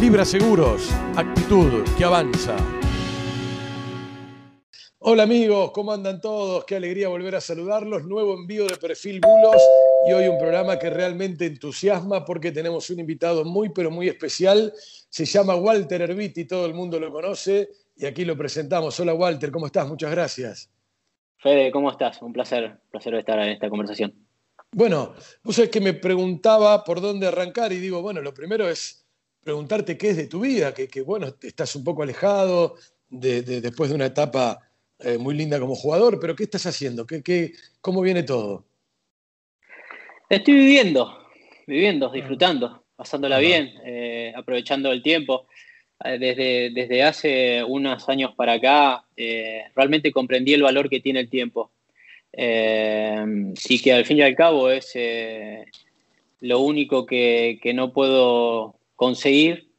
[0.00, 2.56] Libra Seguros, actitud que avanza.
[5.00, 6.64] Hola amigos, ¿cómo andan todos?
[6.64, 8.04] Qué alegría volver a saludarlos.
[8.04, 9.62] Nuevo envío de Perfil Bulos
[10.08, 14.72] y hoy un programa que realmente entusiasma porque tenemos un invitado muy pero muy especial.
[15.10, 18.98] Se llama Walter Herbiti, todo el mundo lo conoce y aquí lo presentamos.
[19.00, 19.86] Hola Walter, ¿cómo estás?
[19.86, 20.70] Muchas gracias.
[21.36, 22.22] Fede, ¿cómo estás?
[22.22, 24.14] Un placer, placer estar en esta conversación.
[24.72, 25.12] Bueno,
[25.42, 28.99] vos sabés que me preguntaba por dónde arrancar y digo, bueno, lo primero es
[29.42, 32.76] preguntarte qué es de tu vida, que, bueno, estás un poco alejado
[33.08, 34.60] de, después de una etapa
[34.98, 37.06] eh, muy linda como jugador, pero ¿qué estás haciendo?
[37.06, 38.66] ¿Qué, qué, cómo viene todo?
[40.28, 41.18] Estoy viviendo,
[41.66, 42.12] viviendo, ah.
[42.12, 45.46] disfrutando, pasándola bien, eh, aprovechando el tiempo.
[46.04, 49.04] Eh, desde, desde, hace unos años para acá,
[49.74, 51.72] realmente comprendí el valor que tiene el tiempo.
[52.32, 54.94] y que al fin y al cabo es
[56.40, 59.72] lo único que, que no puedo conseguir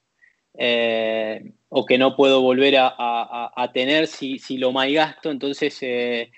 [0.58, 5.30] eh, o que no puedo volver a, tener si, si, lo malgasto.
[5.30, 6.32] Entonces eh,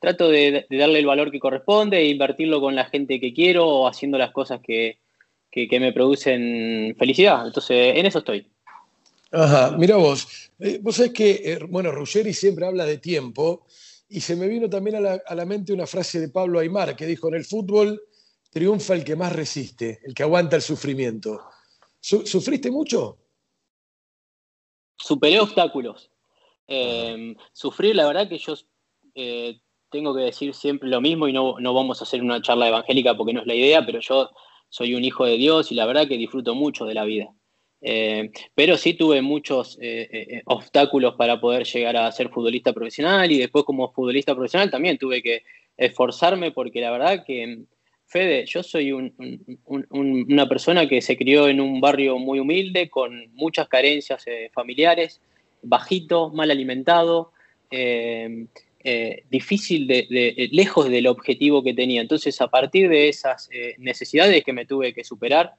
[0.00, 3.86] trato de, darle el valor que corresponde e invertirlo con la gente que quiero o
[3.86, 4.98] haciendo las cosas que,
[5.54, 7.46] me producen felicidad.
[7.46, 8.46] Entonces en eso estoy.
[9.32, 13.66] Ajá, mira vos, eh, vos sabés que, bueno, Ruggeri siempre habla de tiempo
[14.08, 16.96] y se me vino también a la, a la mente una frase de Pablo Aymar
[16.96, 18.00] que dijo, en el fútbol
[18.50, 21.38] triunfa el que más resiste, el que aguanta el sufrimiento.
[22.00, 23.18] ¿Sufriste mucho?
[24.96, 26.10] Superé obstáculos.
[26.66, 28.54] Em, sufrir, la verdad que yo
[29.14, 33.16] eh, tengo que decir siempre lo mismo y no, vamos a hacer una charla evangélica
[33.16, 34.30] porque no es la idea, pero yo
[34.68, 37.34] soy un hijo de Dios y la verdad que disfruto mucho de la vida.
[37.82, 43.32] Em, pero sí tuve muchos eh, eh, obstáculos para poder llegar a ser futbolista profesional
[43.32, 45.44] y después como futbolista profesional también tuve que
[45.76, 47.64] esforzarme porque la verdad que
[48.10, 53.68] Fede, yo soy una persona que se crió en un barrio muy humilde, con muchas
[53.68, 55.20] carencias eh, familiares,
[55.62, 57.30] bajito, mal alimentado,
[57.70, 58.46] eh,
[58.82, 62.00] eh, difícil de, lejos del objetivo que tenía.
[62.00, 63.48] Entonces, a partir de esas
[63.78, 65.54] necesidades que me tuve que superar,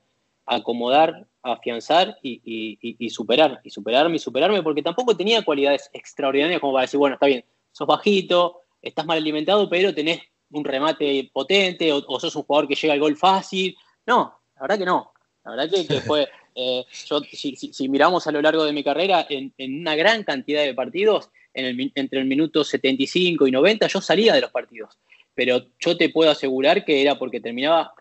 [0.45, 6.73] acomodar, afianzar y, y, superar, y superarme y superarme, porque tampoco tenía cualidades extraordinarias como
[6.73, 10.19] para decir, bueno, está bien, sos bajito, estás mal alimentado, pero tenés
[10.51, 13.75] un remate potente o, sos un jugador que llega al gol fácil.
[14.05, 15.11] No, la verdad que no.
[15.43, 19.53] La verdad que, fue, eh, yo, si, miramos a lo largo de mi carrera, en,
[19.57, 24.51] una gran cantidad de partidos, entre el minuto 75 y 90, yo salía de los
[24.51, 24.97] partidos.
[25.33, 27.93] Pero yo te puedo asegurar que era porque terminaba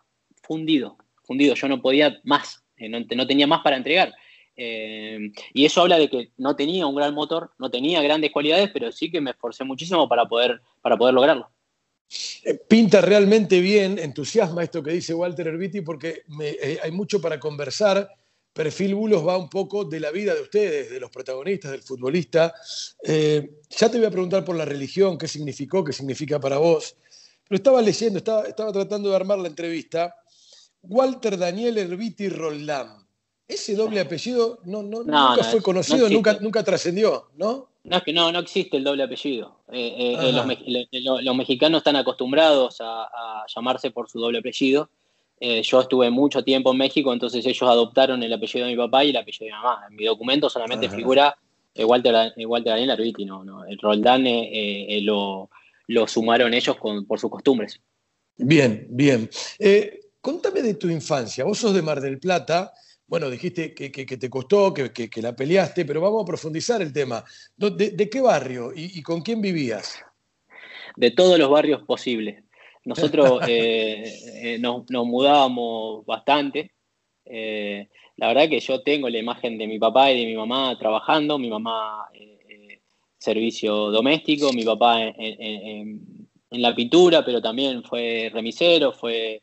[0.43, 1.55] fundido, fundido.
[1.55, 4.13] Yo no podía más, eh, no, tenía más para entregar.
[4.57, 8.71] Eh, y eso habla de que no tenía un gran motor, no tenía grandes cualidades,
[8.73, 11.51] pero sí que me esforcé muchísimo para poder, para poder lograrlo.
[12.43, 17.39] Eh, pinta realmente bien, entusiasma esto que dice Walter Herbiti porque eh, hay mucho para
[17.39, 18.09] conversar.
[18.53, 22.53] Perfil Bulos va un poco de la vida de ustedes, de los protagonistas, del futbolista.
[23.03, 26.97] Eh, ya te voy a preguntar por la religión, qué significó, qué significa para vos.
[27.49, 30.17] Pero estaba leyendo, estaba, tratando de armar la entrevista.
[30.83, 33.00] Walter Daniel Herbiti Roldán.
[33.51, 37.71] Ese doble apellido no, nunca fue conocido, nunca, nunca trascendió, ¿no?
[37.83, 39.57] No, es que no, no existe el doble apellido.
[39.73, 44.91] Eh, eh, eh, los, mexicanos están acostumbrados a, llamarse por su doble apellido.
[45.41, 49.11] yo estuve mucho tiempo en México, entonces ellos adoptaron el apellido de mi papá y
[49.11, 49.87] el apellido de mi mamá.
[49.89, 51.37] En mi documento solamente figura
[51.77, 53.65] Walter, Walter Daniel Arbiti, no, no.
[53.65, 54.25] El Roldán
[55.03, 55.51] lo,
[55.89, 57.81] lo, sumaron ellos por sus costumbres.
[58.37, 59.29] Bien, bien.
[60.21, 61.45] contame de tu infancia.
[61.45, 62.73] Vos sos de Mar del Plata
[63.11, 67.25] bueno, dijiste que, te costó, que, la peleaste, pero vamos a profundizar el tema.
[67.57, 70.01] ¿De, qué barrio y, con quién vivías?
[70.95, 72.45] De todos los barrios posibles.
[72.85, 74.05] Nosotros eh,
[74.55, 76.71] eh, nos, mudábamos bastante.
[77.25, 80.79] Eh, la verdad que yo tengo la imagen de mi papá y de mi mamá
[80.79, 82.09] trabajando, mi mamá
[83.19, 86.01] servicio doméstico, mi papá en,
[86.51, 89.43] la pintura, pero también fue remisero, fue,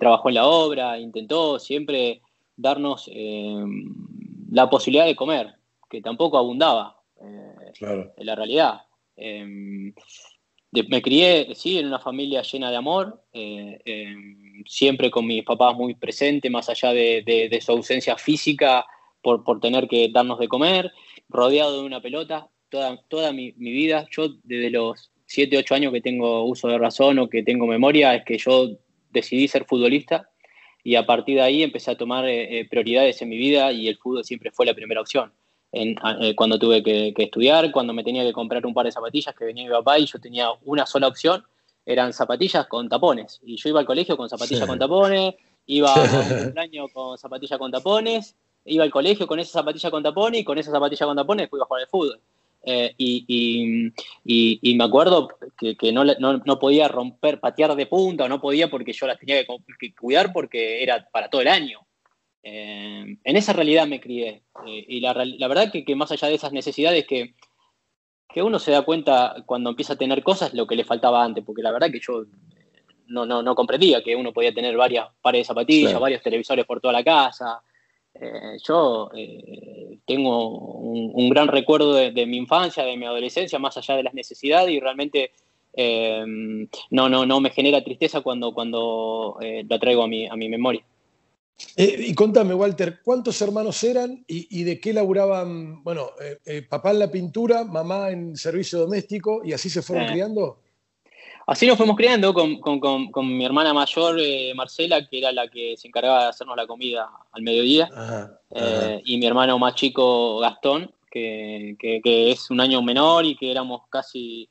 [0.00, 2.22] trabajó en la obra, intentó siempre
[2.60, 3.64] darnos eh,
[4.50, 5.54] la posibilidad de comer,
[5.88, 8.82] que tampoco abundaba eh, en la realidad.
[9.16, 9.92] Eh,
[10.72, 13.24] me crié, sí, en una familia llena de amor,
[14.66, 18.86] siempre con mis papás muy presentes, más allá de, su ausencia física
[19.20, 20.92] por, tener que darnos de comer,
[21.28, 24.06] rodeado de una pelota, toda, toda mi, mi vida.
[24.12, 28.14] Yo desde los 7, 8 años que tengo uso de razón o que tengo memoria,
[28.14, 28.68] es que yo
[29.10, 30.29] decidí ser futbolista
[30.82, 33.88] y a partir de ahí empecé a tomar eh, eh, prioridades en mi vida y
[33.88, 35.32] el fútbol siempre fue la primera opción.
[35.72, 39.34] En, eh, cuando tuve que, estudiar, cuando me tenía que comprar un par de zapatillas
[39.34, 41.44] que venía mi papá y yo tenía una sola opción,
[41.86, 43.40] eran zapatillas con tapones.
[43.44, 45.34] Y yo iba al colegio con zapatillas con tapones,
[45.66, 48.34] iba a un cumpleaños con zapatillas con tapones
[48.64, 51.58] iba al colegio con esa zapatilla con tapones y con esa zapatilla con tapones después
[51.58, 52.20] iba a jugar al fútbol.
[52.62, 55.28] Eh, y, me acuerdo
[55.58, 59.94] que, no, podía romper, patear de punta, o no podía porque yo las tenía que,
[59.94, 61.80] cuidar porque era para todo el año.
[62.42, 64.42] Eh, en esa realidad me crié.
[64.66, 67.34] Eh, y la, verdad que, más allá de esas necesidades que,
[68.28, 71.44] que uno se da cuenta cuando empieza a tener cosas lo que le faltaba antes,
[71.44, 72.24] porque la verdad que yo
[73.06, 76.92] no, no, comprendía que uno podía tener varias pares de zapatillas, varios televisores por toda
[76.92, 77.60] la casa,
[78.14, 83.96] eh, yo eh, tengo un, gran recuerdo de, mi infancia, de mi adolescencia, más allá
[83.96, 85.30] de las necesidades y realmente
[85.72, 86.24] eh,
[86.90, 90.82] no, no, no me genera tristeza cuando, cuando lo traigo a mi, a mi memoria.
[91.76, 95.84] y contame, Walter, ¿cuántos hermanos eran y, de qué laburaban?
[95.84, 96.10] Bueno,
[96.68, 100.58] papá en la pintura, mamá en servicio doméstico y así se fueron criando.
[101.50, 105.88] Así nos fuimos criando con, mi hermana mayor, eh, Marcela, que era la que se
[105.88, 107.90] encargaba de hacernos la comida al mediodía,
[108.50, 113.80] eh, y mi hermano más chico, Gastón, que, es un año menor y que éramos
[113.90, 114.48] casi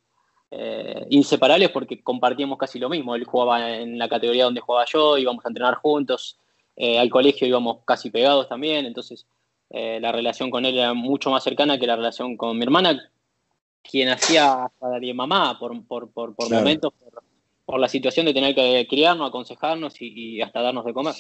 [0.51, 3.16] eh, inseparables porque compartíamos casi lo mismo.
[3.16, 6.38] Él jugaba en la categoría donde jugaba yo, íbamos a entrenar juntos,
[6.78, 9.25] al colegio íbamos casi pegados también, entonces
[9.69, 13.10] la relación con él era mucho más cercana que la relación con mi hermana,
[13.81, 16.93] quien hacía hasta de mamá por, por, por, momentos,
[17.65, 21.15] por, la situación de tener que criarnos, aconsejarnos y, hasta darnos de comer.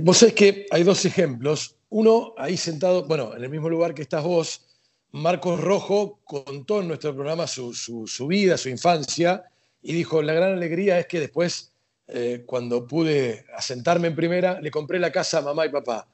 [0.00, 1.76] Vos sabés que hay dos ejemplos.
[1.90, 4.66] Uno, ahí sentado, bueno, en el mismo lugar que estás vos,
[5.12, 9.44] Marcos Rojo contó en nuestro programa su, su, vida, su infancia,
[9.82, 11.72] y dijo, la gran alegría es que después,
[12.08, 16.06] eh, cuando pude asentarme en primera, le compré la casa a mamá y papá.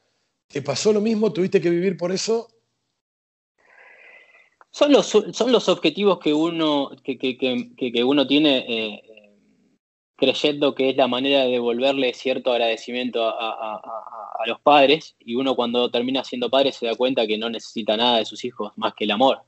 [0.47, 1.33] ¿Te pasó lo mismo?
[1.33, 2.49] ¿Tuviste que vivir por eso?
[4.75, 9.03] Son los, son los objetivos que uno, que, uno tiene eh,
[10.17, 13.81] creyendo que es la manera de devolverle cierto agradecimiento a,
[14.47, 18.19] los padres y uno cuando termina siendo padre se da cuenta que no necesita nada
[18.19, 19.43] de sus hijos más que el amor.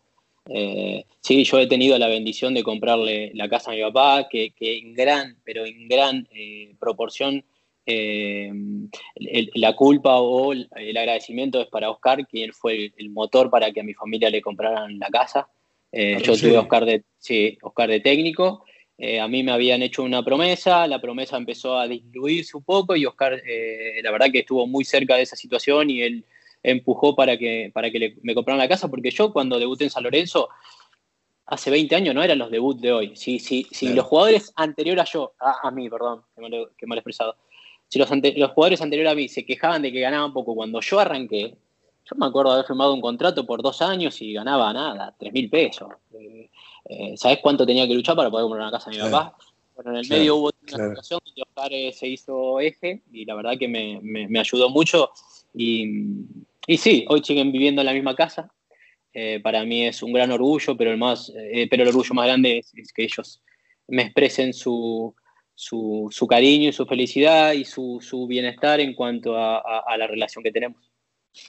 [0.48, 4.54] Eh, sí, yo he tenido la bendición de comprarle la casa a mi papá, que,
[4.60, 7.44] en gran, pero en gran eh, proporción
[7.86, 8.52] eh,
[9.54, 13.84] la culpa o el agradecimiento es para Oscar, quien fue el, motor para que a
[13.84, 15.48] mi familia le compraran la casa.
[15.92, 18.64] Eh, yo tuve Oscar de, sí, Oscar de técnico.
[18.98, 22.96] Eh, a mí me habían hecho una promesa, la promesa empezó a diluirse un poco
[22.96, 23.40] y Oscar,
[24.02, 26.24] la verdad que estuvo muy cerca de esa situación y él
[26.62, 30.02] empujó para que, para que me compraran la casa, porque yo cuando debuté en San
[30.02, 30.48] Lorenzo,
[31.46, 33.16] hace 20 años no eran los debuts de hoy.
[33.16, 36.22] Si, sí, sí, los jugadores anteriores a yo, a, mí, perdón,
[36.76, 37.36] que mal expresado,
[37.88, 41.54] si los, jugadores anteriores a mí se quejaban de que ganaban poco cuando yo arranqué,
[42.08, 45.32] yo me acuerdo de haber firmado un contrato por dos años y ganaba nada, tres
[45.32, 45.88] mil pesos.
[46.14, 46.50] Eh,
[46.88, 49.36] eh, ¿Sabes cuánto tenía que luchar para poder comprar una casa de mi papá?
[49.74, 53.34] Bueno, en el medio hubo una situación donde Oscar eh, se hizo eje y la
[53.34, 55.10] verdad que me, ayudó mucho.
[55.54, 55.84] Y,
[56.66, 58.50] y, sí, hoy siguen viviendo en la misma casa.
[59.42, 61.32] para mí es un gran orgullo, pero el, más,
[61.70, 63.40] pero el orgullo más grande es que ellos
[63.88, 65.14] me expresen su,
[65.56, 70.80] su, cariño y su felicidad y su, bienestar en cuanto a, la relación que tenemos.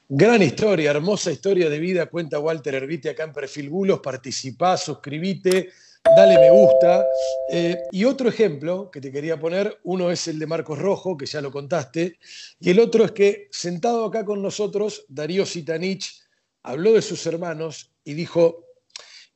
[0.09, 5.69] Gran historia, hermosa historia de vida, cuenta Walter Herbite acá en Perfil Bulos, participá, suscribite,
[6.03, 7.05] dale me gusta.
[7.49, 11.25] Eh, y otro ejemplo que te quería poner, uno es el de Marcos Rojo, que
[11.25, 12.17] ya lo contaste,
[12.59, 16.21] y el otro es que sentado acá con nosotros, Darío Sitanich
[16.63, 18.66] habló de sus hermanos y dijo,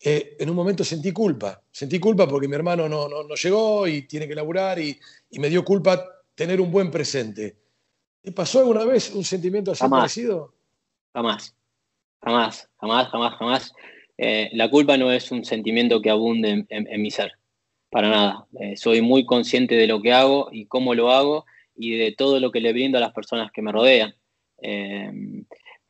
[0.03, 1.61] eh, en un momento sentí culpa.
[1.71, 4.99] Sentí culpa porque mi hermano no, no, llegó y tiene que laburar y,
[5.31, 6.03] me dio culpa
[6.33, 7.57] tener un buen presente.
[8.21, 10.53] ¿Te pasó alguna vez un sentimiento así parecido?
[11.13, 11.55] Jamás,
[12.21, 13.73] jamás, jamás, jamás, jamás.
[14.17, 17.33] Eh, la culpa no es un sentimiento que abunde en, mi ser,
[17.89, 18.47] para nada.
[18.59, 22.39] Eh, soy muy consciente de lo que hago y cómo lo hago y de todo
[22.39, 24.15] lo que le brindo a las personas que me rodean.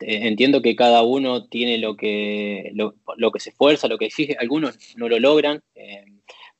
[0.02, 4.36] Eh, entiendo que cada uno tiene lo que, lo, que se esfuerza, lo que exige,
[4.38, 6.04] algunos no lo logran, eh,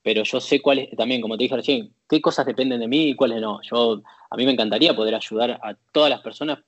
[0.03, 3.15] pero yo sé cuáles, también como te dije recién, qué cosas dependen de mí y
[3.15, 3.61] cuáles no.
[3.63, 6.61] Yo, a mí me encantaría poder ayudar a todas las personas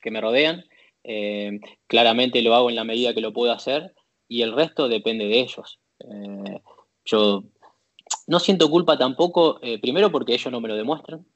[0.00, 0.64] que me rodean,
[1.04, 3.94] eh, claramente lo hago en la medida que lo puedo hacer
[4.28, 5.80] y el resto depende de ellos.
[7.04, 7.44] yo
[8.26, 11.26] no siento culpa tampoco, primero porque ellos no me lo demuestran,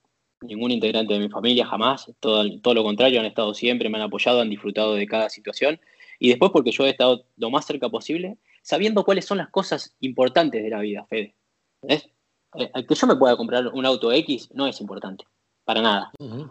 [0.47, 4.05] ningún integrante de mi familia jamás, todo, todo lo contrario, han estado siempre, me han
[4.05, 5.81] apoyado, han disfrutado de cada situación.
[6.19, 9.95] Y después porque yo he estado lo más cerca posible, sabiendo cuáles son las cosas
[10.01, 11.35] importantes de la vida, Fede.
[11.83, 12.09] ¿Ves?
[12.55, 15.25] Eh, que yo me pueda comprar un auto X no es importante,
[15.65, 16.11] para nada.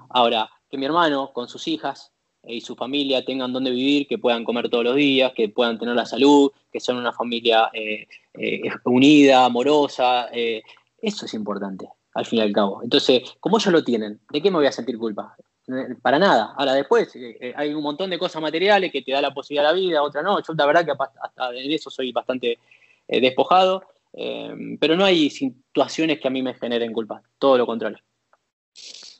[0.09, 2.11] Ahora, que mi hermano con sus hijas
[2.47, 5.95] y su familia tengan donde vivir, que puedan comer todos los días, que puedan tener
[5.95, 12.39] la salud, que sean una familia eh, eh, unida, amorosa, eso es importante al fin
[12.39, 12.81] y al cabo.
[12.81, 15.37] Entonces, como ellos lo tienen, ¿de qué me voy a sentir culpa?
[16.01, 16.53] para nada.
[16.57, 17.11] Ahora después
[17.55, 20.21] hay un montón de cosas materiales que te da la posibilidad de la vida, otra
[20.21, 20.39] no.
[20.39, 22.59] Yo la verdad que hasta en eso soy bastante
[23.07, 23.83] despojado,
[24.79, 27.97] pero no hay situaciones que a mí me generen culpa, todo lo contrario.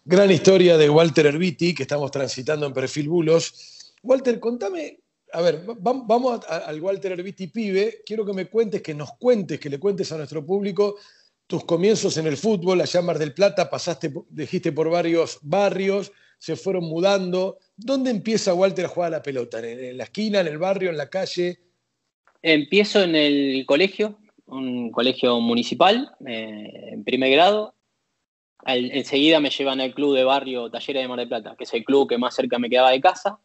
[0.04, 3.96] Gran historia de Walter Herbiti que estamos transitando en Perfil Bulos.
[4.04, 5.00] Walter, contame,
[5.34, 8.04] a ver, vamos al Walter Herbiti pibe.
[8.06, 10.98] Quiero que me cuentes, que nos cuentes, que le cuentes a nuestro público
[11.48, 16.12] tus comienzos en el fútbol, allá en Mar del Plata, pasaste, dijiste por varios barrios,
[16.38, 17.58] se fueron mudando.
[17.76, 19.60] ¿Dónde empieza Walter a jugar a la pelota?
[19.60, 21.60] ¿En, la esquina, en el barrio, en la calle?
[22.42, 27.76] Empiezo en el colegio, un colegio municipal, eh, en primer grado
[28.66, 31.84] enseguida me llevan al club de barrio Talleres de Mar del Plata, que es el
[31.84, 33.40] club que más cerca me quedaba de casa.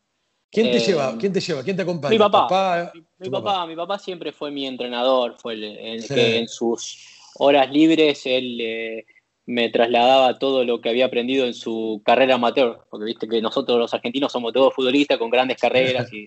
[0.50, 1.16] ¿Quién te eh, lleva?
[1.18, 1.62] ¿Quién te lleva?
[1.62, 2.10] ¿Quién te acompaña?
[2.10, 2.92] Mi papá.
[3.18, 6.98] mi, papá, mi papá siempre fue mi entrenador, fue el, que en sus
[7.36, 9.06] horas libres él eh,
[9.46, 13.78] me trasladaba todo lo que había aprendido en su carrera amateur, porque viste que nosotros
[13.78, 16.26] los argentinos somos todos futbolistas con grandes carreras y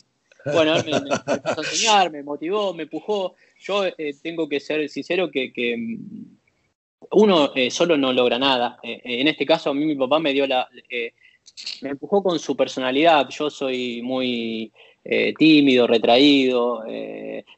[0.53, 0.91] bueno, él me,
[1.33, 3.35] empezó a enseñar, me motivó, me empujó.
[3.59, 5.51] Yo eh, tengo que ser sincero que
[7.11, 8.79] uno eh, solo no logra nada.
[8.83, 10.67] En este caso, a mí mi papá me dio la.
[11.81, 13.27] me empujó con su personalidad.
[13.29, 14.71] Yo soy muy
[15.37, 16.83] tímido, retraído.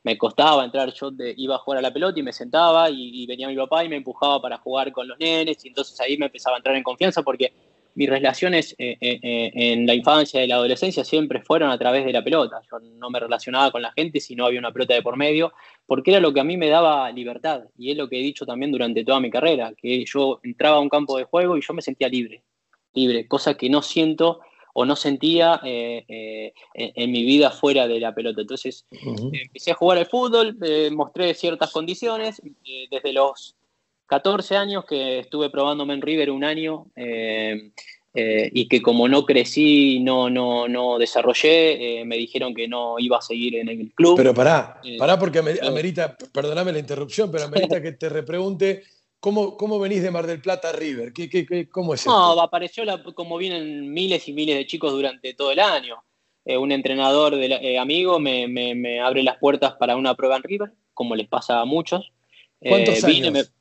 [0.03, 0.93] me costaba entrar.
[0.93, 3.89] Yo iba a jugar a la pelota y me sentaba, y, venía mi papá y
[3.89, 5.63] me empujaba para jugar con los nenes.
[5.63, 7.53] Y entonces ahí me empezaba a entrar en confianza porque
[7.95, 12.61] mis relaciones en la infancia y la adolescencia siempre fueron a través de la pelota.
[12.69, 15.53] Yo no me relacionaba con la gente si no había una pelota de por medio
[15.85, 18.45] porque era lo que a mí me daba libertad, y es lo que he dicho
[18.45, 21.73] también durante toda mi carrera, que yo entraba a un campo de juego y yo
[21.73, 22.43] me sentía libre,
[22.93, 24.41] libre, cosa que no siento
[24.77, 28.41] o no sentía eh, eh, en, mi vida fuera de la pelota.
[28.41, 32.41] Entonces empecé a jugar al fútbol, eh, mostré ciertas condiciones,
[32.91, 33.55] desde los
[34.07, 40.29] 14 años que estuve probándome en River un año, y que como no crecí, no,
[40.29, 44.17] no, no desarrollé, me dijeron que no iba a seguir en el club.
[44.17, 48.83] Pero pará, pará porque amerita, perdóname la interrupción, pero amerita que te repregunte
[49.19, 52.83] cómo, cómo venís de Mar del Plata a River, ¿Qué, qué, cómo es No, apareció
[53.13, 56.03] como vienen miles y miles de chicos durante todo el año.
[56.45, 61.15] un entrenador de amigo me, me, abre las puertas para una prueba en River, como
[61.15, 62.11] les pasa a muchos.
[62.59, 63.51] ¿Cuántos años?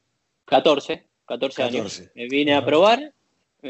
[0.46, 2.02] 14, 14, años.
[2.14, 3.14] Me vine a probar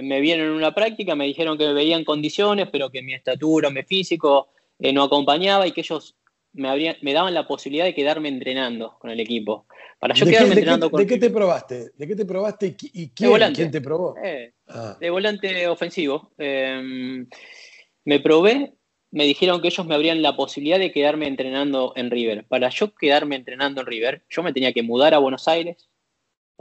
[0.03, 3.71] me vieron en una práctica, me dijeron que me veían condiciones, pero que mi estatura,
[3.71, 4.49] mi físico
[4.79, 6.17] eh, no acompañaba y que ellos
[6.55, 9.67] me, me daban la posibilidad de quedarme entrenando con el equipo.
[9.99, 11.91] Para yo quedarme entrenando con ¿De qué te probaste?
[11.97, 14.15] ¿De qué te probaste y, quién, te probó?
[14.23, 14.97] Eh, ah.
[15.01, 16.33] De volante ofensivo.
[16.39, 17.27] Em,
[18.05, 18.75] me probé,
[19.11, 22.45] me dijeron que ellos me abrían la posibilidad de quedarme entrenando en River.
[22.47, 25.89] Para yo quedarme entrenando en River, yo me tenía que mudar a Buenos Aires,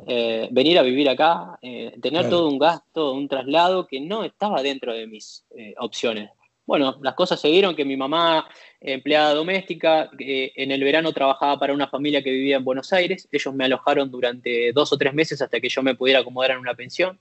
[0.08, 4.64] eh, venir a vivir acá, eh, tener todo un gasto, un traslado que no estaba
[4.64, 6.32] dentro de mis eh, opciones.
[6.66, 8.48] Bueno, las cosas se dieron que mi mamá,
[8.84, 13.28] empleada doméstica, en el verano trabajaba para una familia que vivía en Buenos Aires.
[13.32, 16.60] Ellos me alojaron durante dos o tres meses hasta que yo me pudiera acomodar en
[16.60, 17.18] una pensión.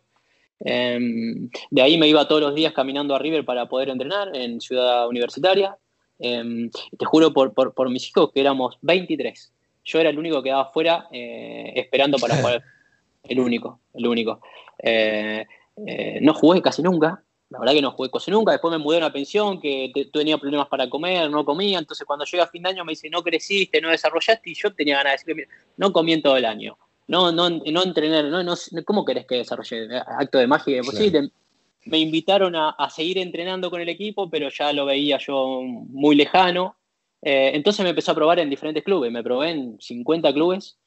[0.61, 4.61] Em, de ahí me iba todos los días caminando a River para poder entrenar en
[4.61, 5.77] Ciudad Universitaria.
[6.19, 9.53] Em, te juro por, por, por mis hijos que éramos 23
[9.85, 12.63] yo era el único que daba fuera eh, esperando para jugar.
[13.23, 14.41] El único, el único.
[14.79, 15.47] Eh,
[15.87, 18.53] eh, no jugué casi nunca, la verdad que no jugué casi nunca.
[18.53, 21.79] Después me mudé a una pensión que tenía problemas para comer, no comía.
[21.79, 24.51] Entonces, cuando llega a fin de año, me dice, no creciste, no desarrollaste.
[24.51, 26.79] Y yo tenía ganas de decirle, no comí en todo el año.
[27.09, 28.55] No, no, no entrené, no, no,
[28.87, 29.87] ¿cómo querés que desarrolle?
[29.99, 31.13] Acto de magia, pues sí,
[31.85, 36.15] me invitaron a, a, seguir entrenando con el equipo, pero ya lo veía yo muy
[36.15, 36.77] lejano.
[37.21, 40.79] Eh, entonces me empezó a probar en diferentes clubes, me probé en 50 clubes,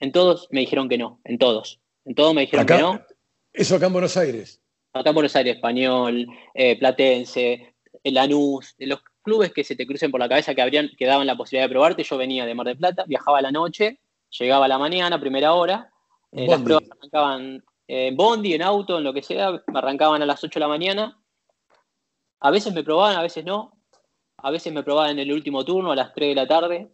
[0.00, 3.00] en todos me dijeron que no, en todos, en todos me dijeron que no.
[3.52, 4.60] ¿Eso acá en Buenos Aires?
[4.94, 6.24] Acá en Buenos Aires, Español,
[6.54, 7.74] eh, Platense,
[8.04, 11.36] Lanús, los clubes que se te crucen por la cabeza que, habrían, que daban la
[11.36, 13.98] posibilidad de probarte, yo venía de Mar del Plata, viajaba a la noche,
[14.38, 15.90] llegaba a la mañana, primera hora,
[16.30, 20.26] eh, las pruebas arrancaban en bondi, en auto, en lo que sea, me arrancaban a
[20.26, 21.18] las 8 de la mañana,
[22.38, 23.72] a veces me probaban, a veces no,
[24.36, 26.88] a veces me probaban en el último turno a las 3 de la tarde,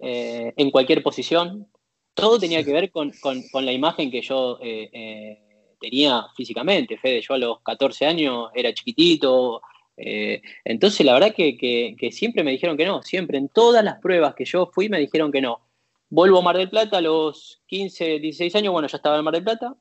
[0.00, 1.68] eh, en cualquier posición.
[2.14, 3.12] Todo tenía que ver con,
[3.52, 5.43] la imagen que yo eh, eh,
[5.84, 7.20] tenía físicamente, Fede.
[7.20, 9.60] Yo a los 14 años era chiquitito.
[9.96, 13.02] entonces, la verdad que, siempre me dijeron que no.
[13.02, 15.60] Siempre, en todas las pruebas que yo fui, me dijeron que no.
[16.10, 18.72] Vuelvo a Mar del Plata a los 15, 16 años.
[18.72, 19.76] Bueno, ya estaba en Mar del Plata.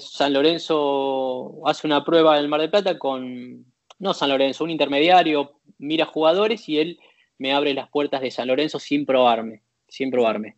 [0.00, 3.64] San Lorenzo hace una prueba en Mar del Plata con,
[3.98, 6.98] no San Lorenzo, un intermediario, mira jugadores y él
[7.38, 10.56] me abre las puertas de San Lorenzo sin probarme, sin probarme.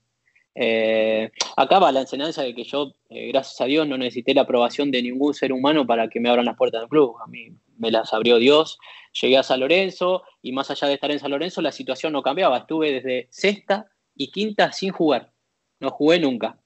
[0.60, 4.40] Eh, acá va la enseñanza de que yo, eh, gracias a Dios, no necesité la
[4.40, 7.14] aprobación de ningún ser humano para que me abran las puertas del club.
[7.24, 8.76] A mí me las abrió Dios.
[9.22, 12.22] Llegué a San Lorenzo y más allá de estar en San Lorenzo, la situación no
[12.22, 12.58] cambiaba.
[12.58, 13.86] Estuve desde sexta
[14.16, 15.32] y quinta sin jugar.
[15.78, 16.58] No jugué nunca.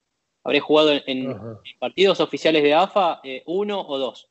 [0.42, 1.37] Habré jugado en,
[1.78, 4.30] partidos oficiales de AFA eh, uno o dos.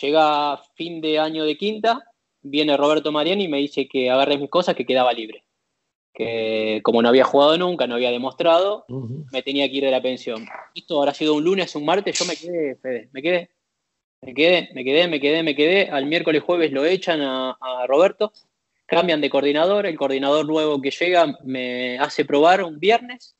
[0.00, 2.00] Llega fin de año de quinta,
[2.40, 5.44] viene Roberto Mariani y me dice que agarre mis cosas, que quedaba libre.
[6.14, 8.84] Que como no había jugado nunca, no había demostrado,
[9.32, 10.46] me tenía que ir de la pensión.
[10.74, 13.50] Esto habrá sido un lunes, un martes, yo me quedé, Fede, me quedé.
[14.24, 15.90] Me quedé, me quedé, me quedé, me quedé.
[15.90, 17.56] Al miércoles jueves lo echan a,
[17.88, 18.32] Roberto,
[18.86, 23.34] cambian de coordinador, el coordinador nuevo que llega me hace probar un viernes,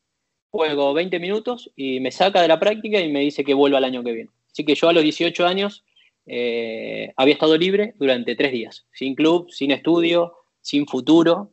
[0.50, 3.84] juego 20 minutos y me saca de la práctica y me dice que vuelva el
[3.84, 4.30] año que viene.
[4.50, 5.84] Así que yo a los 18 años
[6.26, 11.52] eh, había estado libre durante tres días, sin club, sin estudio, sin futuro.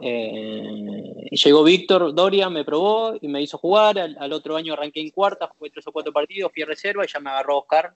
[0.00, 3.98] Eh, llegó Víctor Doria, me probó y me hizo jugar.
[3.98, 7.08] Al, otro año arranqué en cuarta, jugué tres o cuatro partidos, fui a reserva y
[7.08, 7.94] ya me agarró Oscar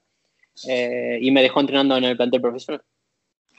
[0.68, 2.82] eh, y me dejó entrenando en el plantel profesional.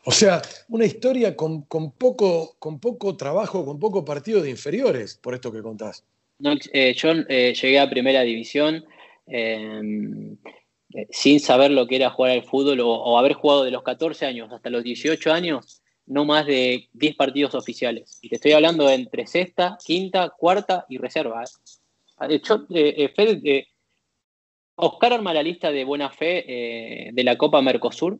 [0.04, 5.36] O sea, una historia con, poco, con poco trabajo, con poco partido de inferiores, por
[5.36, 6.04] esto que contás.
[6.40, 8.84] yo llegué a primera división
[10.94, 14.26] eh, sin saber lo que era jugar al fútbol o, haber jugado de los 14
[14.26, 15.81] años hasta los 18 años,
[16.12, 18.20] no más de 10 partidos oficiales.
[18.22, 21.44] Y te estoy hablando de entre sexta, quinta, cuarta y reserva.
[22.30, 22.41] ¿eh?
[22.70, 23.68] Eh,
[24.75, 28.20] Oscar arma la lista de buena fe de la Copa Mercosur.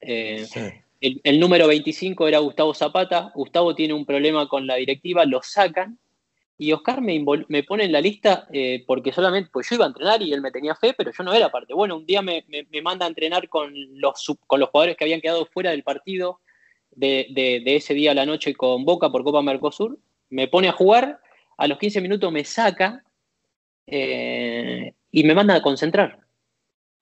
[0.00, 3.32] el, número 25 era Gustavo Zapata.
[3.34, 5.98] Gustavo tiene un problema con la directiva, lo sacan
[6.58, 9.88] y Oscar me, me pone en la lista eh, porque solamente, pues yo iba a
[9.88, 11.74] entrenar y él me tenía fe, pero yo no era parte.
[11.74, 12.44] Bueno, un día me,
[12.82, 16.40] manda a entrenar con los, con los jugadores que habían quedado fuera del partido
[16.96, 19.98] de, ese día a la noche con Boca por Copa Mercosur.
[20.30, 21.20] Me pone a jugar,
[21.56, 23.04] a los 15 minutos me saca
[23.86, 26.20] eh, y me manda a concentrar.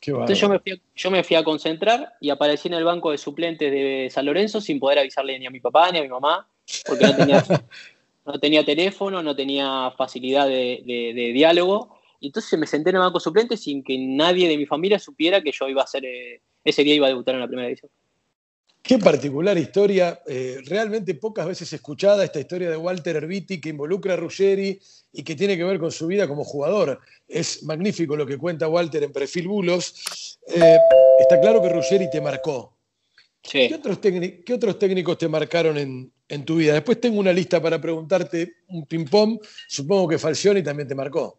[0.07, 3.11] Entonces yo me, fui a, yo me fui a concentrar y aparecí en el banco
[3.11, 6.09] de suplentes de San Lorenzo sin poder avisarle ni a mi papá ni a mi
[6.09, 6.47] mamá,
[6.87, 7.43] porque no tenía,
[8.27, 11.97] no tenía teléfono, no tenía facilidad de, diálogo.
[12.21, 15.41] Y entonces me senté en el banco suplente sin que nadie de mi familia supiera
[15.41, 17.91] que yo iba a ser, eh, ese día iba a debutar en la primera división.
[18.87, 24.13] Qué particular historia, eh, realmente pocas veces escuchada esta historia de Walter Erviti que involucra
[24.13, 24.79] a Ruggeri
[25.11, 27.01] y que tiene que ver con su vida como jugador.
[27.27, 30.39] Es magnífico lo que cuenta Walter en Perfil Bulos.
[30.55, 30.77] Eh,
[31.19, 32.77] está claro que Ruggeri te marcó.
[33.41, 36.75] ¿Qué, otros ¿Qué, otros técnicos te marcaron en, en tu vida.
[36.75, 39.39] Después tengo una lista para preguntarte un ping-pong.
[39.67, 41.39] Supongo que Falcioni también te marcó.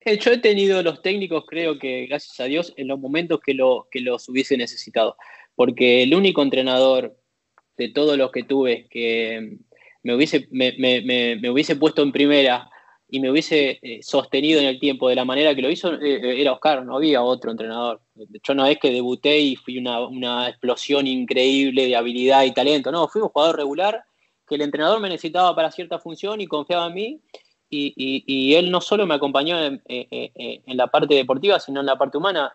[0.00, 3.52] Eh, yo he tenido los técnicos, creo que gracias a Dios, en los momentos que,
[3.52, 5.16] lo, que los hubiese necesitado.
[5.58, 7.16] Porque el único entrenador
[7.76, 9.58] de todos los que tuve que
[10.04, 10.46] me hubiese,
[11.74, 12.70] puesto en primera
[13.08, 16.40] y me hubiese eh, sostenido en el tiempo de la manera que lo hizo eh,
[16.40, 18.00] era Oscar, no había otro entrenador.
[18.14, 23.08] Yo no es que debuté y fui una explosión increíble de habilidad y talento, no,
[23.08, 24.04] fui un jugador regular
[24.46, 27.20] que el entrenador me necesitaba para cierta función y confiaba en mí.
[27.68, 29.82] Y, él no solo me acompañó en,
[30.66, 32.54] la parte deportiva, sino en la parte humana.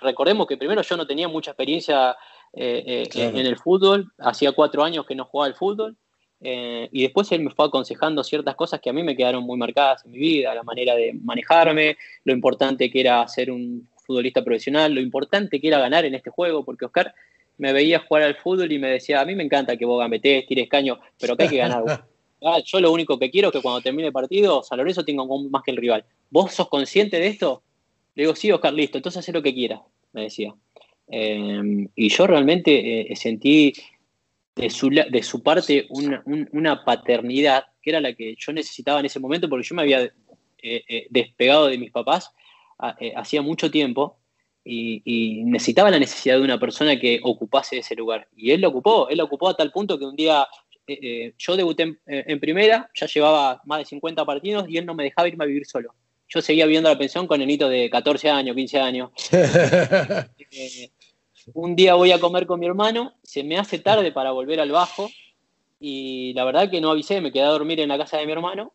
[0.00, 2.16] Recordemos que primero yo no tenía mucha experiencia
[2.52, 5.96] eh, eh, en el fútbol, hacía cuatro años que no jugaba al fútbol,
[6.40, 9.58] eh, y después él me fue aconsejando ciertas cosas que a mí me quedaron muy
[9.58, 14.42] marcadas en mi vida, la manera de manejarme, lo importante que era ser un futbolista
[14.42, 17.14] profesional, lo importante que era ganar en este juego, porque Oscar
[17.58, 20.46] me veía jugar al fútbol y me decía, a mí me encanta que vos gambetés,
[20.46, 21.84] tires caño, pero que hay que ganar.
[22.40, 25.24] Ah, yo lo único que quiero es que cuando termine el partido, San Lorenzo tenga
[25.50, 26.04] más que el rival.
[26.30, 27.64] ¿Vos sos consciente de esto?
[28.18, 29.80] Le digo, sí, Oscar, listo, entonces haz lo que quieras,
[30.12, 30.52] me decía.
[31.06, 33.72] Em, y yo realmente eh, sentí
[34.56, 39.20] de su, de su parte una, paternidad que era la que yo necesitaba en ese
[39.20, 40.12] momento porque yo me había eh,
[40.60, 42.32] eh, despegado de mis papás
[43.14, 44.18] hacía mucho tiempo
[44.64, 48.26] y, necesitaba la necesidad de una persona que ocupase ese lugar.
[48.36, 50.44] Y él lo ocupó, él lo ocupó a tal punto que un día
[51.38, 55.28] yo debuté en, primera, ya llevaba más de 50 partidos y él no me dejaba
[55.28, 55.94] irme a vivir solo.
[56.28, 59.10] Yo seguía viviendo la pensión con nenito de 14 años, 15 años.
[60.50, 60.90] Eh,
[61.52, 64.70] un día voy a comer con mi hermano, se me hace tarde para volver al
[64.70, 65.10] bajo
[65.78, 68.32] y la verdad que no avisé, me quedé a dormir en la casa de mi
[68.32, 68.72] hermano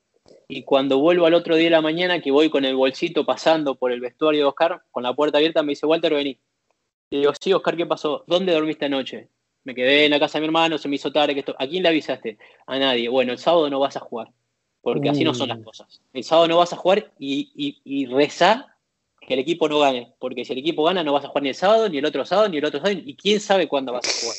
[0.48, 3.76] y cuando vuelvo al otro día de la mañana, que voy con el bolsito pasando
[3.76, 6.40] por el vestuario de Oscar, con la puerta abierta, me dice, Walter, vení.
[7.10, 8.24] Le digo, sí, Oscar, ¿qué pasó?
[8.28, 9.30] ¿Dónde dormiste anoche?
[9.64, 11.34] Me quedé en la casa de mi hermano, se me hizo tarde.
[11.34, 11.56] Que esto...
[11.58, 12.38] ¿A quién le avisaste?
[12.68, 13.10] A nadie.
[13.10, 14.30] Bueno, el sábado no vas a jugar,
[14.84, 15.64] porque así no son las mm.
[15.64, 16.02] cosas.
[16.14, 18.68] El sábado no vas a jugar y, y, y rezar
[19.20, 21.50] que el equipo no gane, porque si el equipo gana no vas a jugar ni
[21.50, 24.06] el sábado, ni el otro sábado, ni el otro sábado, y quién sabe cuándo vas
[24.08, 24.38] a jugar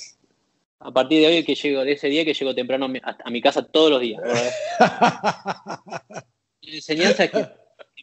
[0.85, 3.65] a partir de hoy que llego, de ese día que llego temprano a mi casa
[3.65, 4.23] todos los días.
[4.79, 7.49] La enseñanza que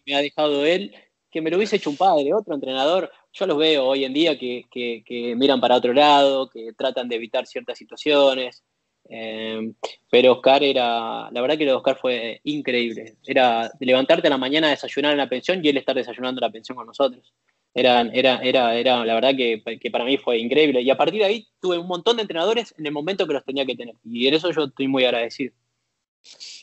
[0.05, 0.91] me ha dejado él,
[1.29, 4.35] que me lo hubiese hecho un padre, otro entrenador, yo los veo hoy en día
[4.37, 8.63] que, miran para otro lado, que tratan de evitar ciertas situaciones.
[9.09, 9.73] Eh,
[10.09, 13.17] pero Oscar era, la verdad que lo de Oscar fue increíble.
[13.25, 16.47] Era levantarte a la mañana a desayunar en la pensión y él estar desayunando en
[16.47, 17.33] la pensión con nosotros.
[17.73, 20.81] Era, era, era, era la verdad que, que, para mí fue increíble.
[20.81, 23.45] Y a partir de ahí tuve un montón de entrenadores en el momento que los
[23.45, 23.95] tenía que tener.
[24.03, 25.53] Y en eso yo estoy muy agradecido.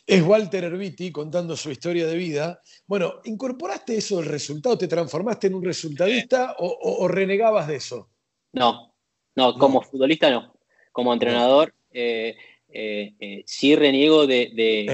[0.07, 2.62] Es Walter Herbiti contando su historia de vida.
[2.87, 4.79] Bueno, ¿incorporaste eso del resultado?
[4.79, 8.09] ¿Te transformaste en un resultadista o, renegabas de eso?
[8.53, 8.94] No,
[9.35, 10.55] no, como futbolista no.
[10.92, 12.37] Como entrenador eh,
[12.71, 14.51] eh, eh, sí reniego de,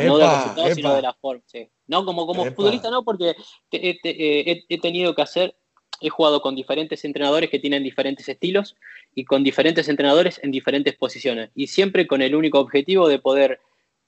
[0.06, 1.42] no de resultados, sino de la forma.
[1.86, 3.34] No, como, como futbolista no, porque
[3.70, 5.56] he tenido que hacer
[6.00, 8.76] he jugado con diferentes entrenadores que tienen diferentes estilos
[9.14, 11.50] y con diferentes entrenadores en diferentes posiciones.
[11.54, 13.60] Y siempre con el único objetivo de poder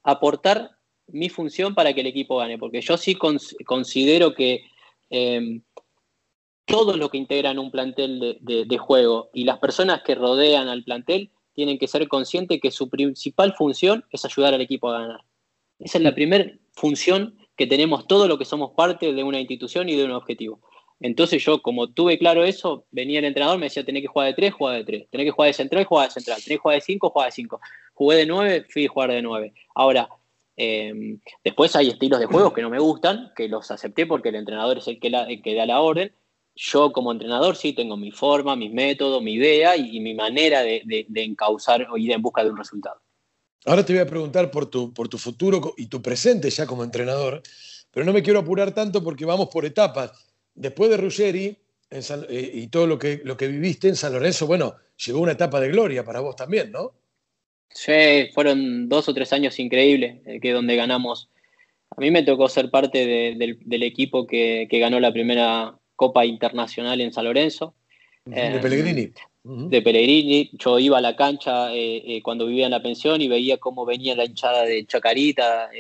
[0.03, 0.73] aportar
[1.09, 4.65] mi función para que el equipo gane, porque yo sí considero que
[5.11, 5.61] eh,
[6.65, 11.31] todo lo que integran un plantel de, juego y las personas que rodean al plantel
[11.57, 15.21] tienen que ser conscientes que su principal función es ayudar al equipo a ganar.
[15.81, 19.88] Esa es la primera función que tenemos todo lo que somos parte de una institución
[19.88, 20.61] y de un objetivo.
[21.01, 24.35] Entonces yo, como tuve claro eso, venía el entrenador, me decía, tenés que jugar de
[24.35, 25.09] tres, jugar de tres.
[25.11, 26.37] Tenés que jugar de central, jugar de central.
[26.42, 27.61] Tenés que jugar de cinco, jugar de cinco.
[27.95, 29.55] Jugué de nueve, fui a jugar de nueve.
[29.75, 30.09] Ahora,
[30.57, 34.37] em, después hay estilos de juegos que no me gustan, que los acepté porque el
[34.37, 36.12] entrenador es el que, da la orden.
[36.57, 40.83] Yo como entrenador sí tengo mi forma, mis métodos, mi idea y, mi manera de,
[41.07, 43.01] de, encauzar o ir en busca de un resultado.
[43.66, 46.83] Ahora te voy a preguntar por tu, por tu futuro y tu presente ya como
[46.83, 47.42] entrenador,
[47.90, 50.12] pero no me quiero apurar tanto porque vamos por etapas
[50.57, 51.59] después de Ruggeri
[51.90, 55.61] eh, y todo lo que, lo que viviste en San Lorenzo, bueno, llegó una etapa
[55.61, 56.95] de gloria para vos también, ¿no?
[57.69, 61.29] Sí, fueron dos o tres años increíbles, eh, que donde ganamos.
[61.97, 67.13] A mí me tocó ser parte del, equipo que, ganó la primera Copa Internacional en
[67.13, 67.75] San Lorenzo.
[68.25, 69.13] De Pellegrini.
[69.43, 70.51] De Pellegrini.
[70.53, 74.15] Yo iba a la cancha eh, cuando vivía en la pensión y veía cómo venía
[74.15, 75.71] la hinchada de Chacarita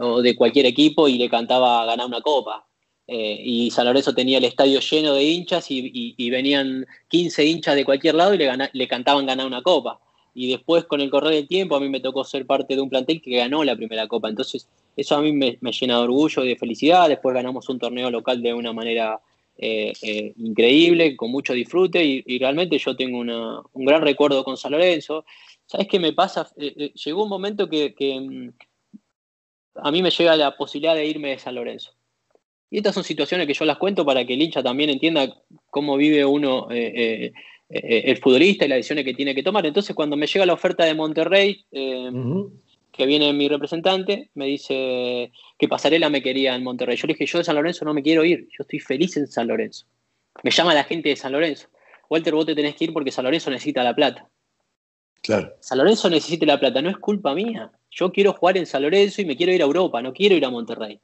[0.00, 2.68] o de cualquier equipo y le cantaba ganar una copa.
[3.10, 7.86] Eh, y San Lorenzo tenía el estadio lleno de hinchas y, venían 15 hinchas de
[7.86, 9.98] cualquier lado y le, cantaban ganar una copa.
[10.34, 12.90] Y después, con el correr del tiempo, a mí me tocó ser parte de un
[12.90, 14.28] plantel que ganó la primera copa.
[14.28, 17.08] Entonces, eso a mí me, llena de orgullo y de felicidad.
[17.08, 19.18] Después ganamos un torneo local de una manera
[19.58, 22.04] eh, eh, increíble, con mucho disfrute.
[22.04, 25.24] Y, realmente yo tengo un gran recuerdo con San Lorenzo.
[25.66, 26.48] ¿Sabes qué me pasa?
[26.56, 28.48] llegó un momento que mm,
[29.74, 31.98] a mí me llega la posibilidad de irme de San Lorenzo
[32.70, 35.34] y estas son situaciones que yo las cuento para que el hincha también entienda
[35.70, 37.32] cómo vive uno, eh, eh,
[37.70, 39.64] eh, el futbolista y las decisiones que tiene que tomar.
[39.64, 41.64] Entonces, cuando me llega la oferta de Monterrey,
[42.92, 46.96] que viene mi representante, me dice que Pasarela me quería en Monterrey.
[46.96, 49.26] Yo le dije, yo de San Lorenzo no me quiero ir, yo estoy feliz en
[49.26, 49.86] San Lorenzo.
[50.42, 51.68] Me llama la gente de San Lorenzo.
[52.08, 54.28] Walter, vos te tenés que ir porque San Lorenzo necesita la plata.
[55.22, 55.54] Claro.
[55.60, 57.70] San Lorenzo necesita la plata, no es culpa mía.
[57.90, 60.44] Yo quiero jugar en San Lorenzo y me quiero ir a Europa, no quiero ir
[60.44, 61.00] a Monterrey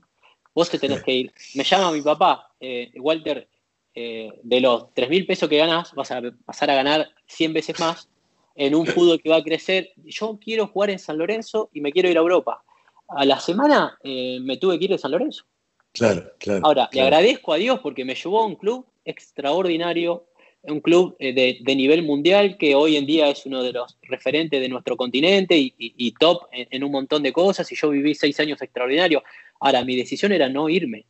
[0.54, 1.32] vos te tenés que ir.
[1.54, 3.48] Me llama mi papá, eh, Walter,
[3.94, 7.80] eh, de los 3 mil pesos que ganas, vas a pasar a ganar 100 veces
[7.80, 8.08] más
[8.54, 9.92] en un fútbol que va a crecer.
[10.04, 12.62] Yo quiero jugar en San Lorenzo y me quiero ir a Europa.
[13.08, 15.44] A la semana eh, me tuve que ir a San Lorenzo.
[15.92, 16.60] Claro, claro.
[16.64, 20.26] Ahora, le agradezco a Dios porque me llevó a un club extraordinario,
[20.62, 24.68] un club de, nivel mundial que hoy en día es uno de los referentes de
[24.68, 27.70] nuestro continente y, top en, en, un montón de cosas.
[27.70, 29.22] Y yo viví seis años extraordinarios.
[29.60, 31.06] Ahora, mi decisión era no irme.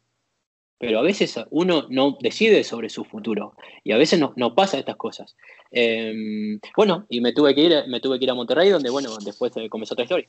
[0.78, 4.96] Pero a veces uno no decide sobre su futuro y a veces no, pasa estas
[4.96, 5.36] cosas.
[5.70, 9.16] Em, bueno, y me tuve que ir, me tuve que ir a Monterrey, donde bueno,
[9.24, 10.28] después comenzó otra historia.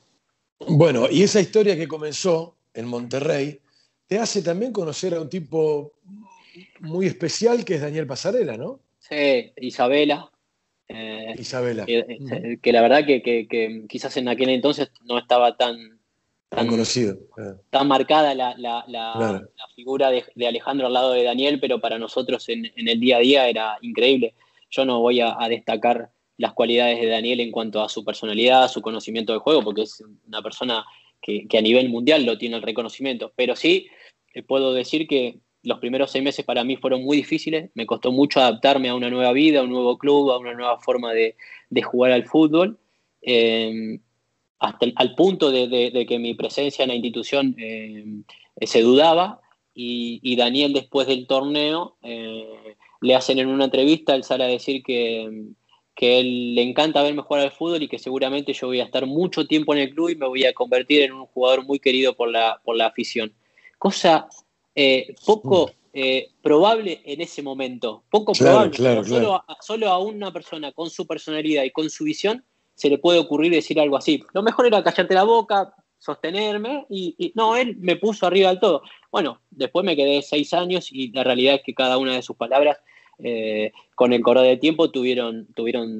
[0.60, 3.60] Bueno, y esa historia que comenzó en Monterrey
[4.08, 5.93] te hace también conocer a un tipo
[6.79, 8.79] muy especial que es Daniel Pasarela, ¿no?
[8.99, 10.31] Sí, Isabela.
[10.88, 11.86] Eh, Isabela.
[11.86, 15.94] Que, la verdad que, quizás en aquel entonces no estaba tan,
[16.49, 17.17] tan conocido.
[17.69, 22.99] Tan marcada la, figura de, Alejandro al lado de Daniel, pero para nosotros en, el
[22.99, 24.34] día a día era increíble.
[24.69, 28.81] Yo no voy a, destacar las cualidades de Daniel en cuanto a su personalidad, su
[28.81, 30.86] conocimiento del juego, porque es una persona
[31.21, 33.31] que, a nivel mundial lo tiene el reconocimiento.
[33.36, 33.88] Pero sí
[34.34, 37.71] eh, puedo decir que los primeros seis meses para mí fueron muy difíciles.
[37.73, 40.77] Me costó mucho adaptarme a una nueva vida, a un nuevo club, a una nueva
[40.79, 41.36] forma de,
[41.84, 42.77] jugar al fútbol.
[43.21, 43.99] Eh,
[44.59, 48.05] hasta el, al punto de, que mi presencia en la institución eh,
[48.61, 49.41] se dudaba
[49.73, 54.81] y, Daniel después del torneo eh, le hacen en una entrevista, él sale a decir
[54.83, 55.49] que,
[55.95, 59.05] que él le encanta verme jugar al fútbol y que seguramente yo voy a estar
[59.05, 62.15] mucho tiempo en el club y me voy a convertir en un jugador muy querido
[62.15, 63.33] por la, por la afición.
[63.77, 64.27] Cosa
[64.75, 68.03] eh, poco eh, probable en ese momento.
[68.09, 69.03] Poco probable.
[69.05, 72.43] Solo, a, solo a una persona con su personalidad y con su visión
[72.75, 74.23] se le puede ocurrir decir algo así.
[74.33, 78.83] Lo mejor era callarte la boca, sostenerme y, no, él me puso arriba del todo.
[79.11, 82.35] Bueno, después me quedé seis años y la realidad es que cada una de sus
[82.35, 82.77] palabras
[83.17, 85.47] eh, con el correr del tiempo tuvieron,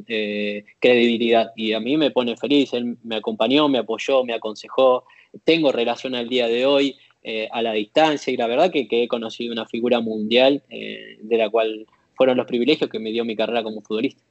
[0.08, 5.06] eh, credibilidad y a mí me pone feliz, él me acompañó, me apoyó, me aconsejó,
[5.44, 9.04] tengo relación al día de hoy eh, a la distancia y la verdad que, que
[9.04, 13.36] he conocido una figura mundial de la cual fueron los privilegios que me dio mi
[13.36, 14.22] carrera como futbolista.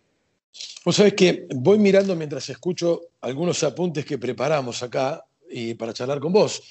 [0.84, 6.20] Vos sabés que voy mirando mientras escucho algunos apuntes que preparamos acá y para charlar
[6.20, 6.62] con vos.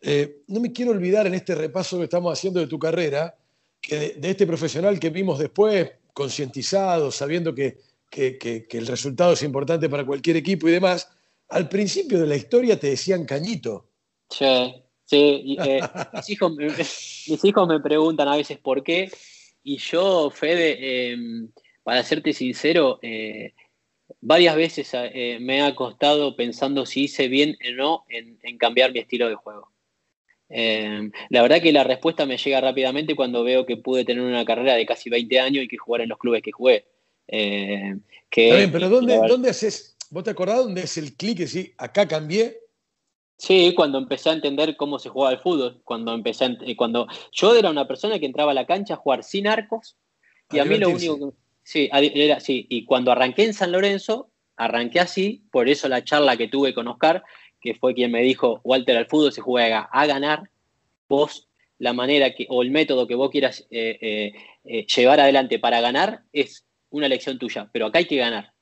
[0.00, 3.34] Eh, no me quiero olvidar en este repaso que estamos haciendo de tu carrera,
[3.80, 7.78] que de, este profesional que vimos después, concientizado, sabiendo que,
[8.12, 11.08] el resultado es importante para cualquier equipo y demás,
[11.50, 13.86] al principio de la historia te decían cañito.
[14.28, 15.56] Sí, sí.
[15.60, 15.80] Eh,
[16.14, 16.52] mis, hijos,
[17.28, 19.10] mis, hijos, me preguntan a veces por qué,
[19.62, 21.50] y yo, Fede, em,
[21.90, 23.52] para serte sincero, eh,
[24.20, 29.00] varias veces eh, me ha costado pensando si hice bien o no en, cambiar mi
[29.00, 29.72] estilo de juego.
[30.48, 34.44] Eh, la verdad que la respuesta me llega rápidamente cuando veo que pude tener una
[34.44, 36.84] carrera de casi 20 años y que jugar en los clubes que jugué.
[37.26, 37.96] Eh,
[38.30, 39.96] Está bien, pero ¿dónde, haces?
[40.10, 42.56] ¿Vos te acordás dónde es el clic y sí, acá cambié?
[43.36, 47.68] Sí, cuando empecé a entender cómo se jugaba el fútbol, cuando empecé cuando yo era
[47.68, 49.96] una persona que entraba a la cancha a jugar sin arcos
[50.52, 54.32] y a, mí lo único que Sí, era, sí, y cuando arranqué en San Lorenzo,
[54.56, 57.22] arranqué así, por eso la charla que tuve con Oscar,
[57.60, 60.50] que fue quien me dijo, Walter, al fútbol se juega a ganar,
[61.08, 64.32] vos la manera que, o el método que vos quieras eh, eh,
[64.64, 68.52] eh, llevar adelante para ganar es una elección tuya, pero acá hay que ganar.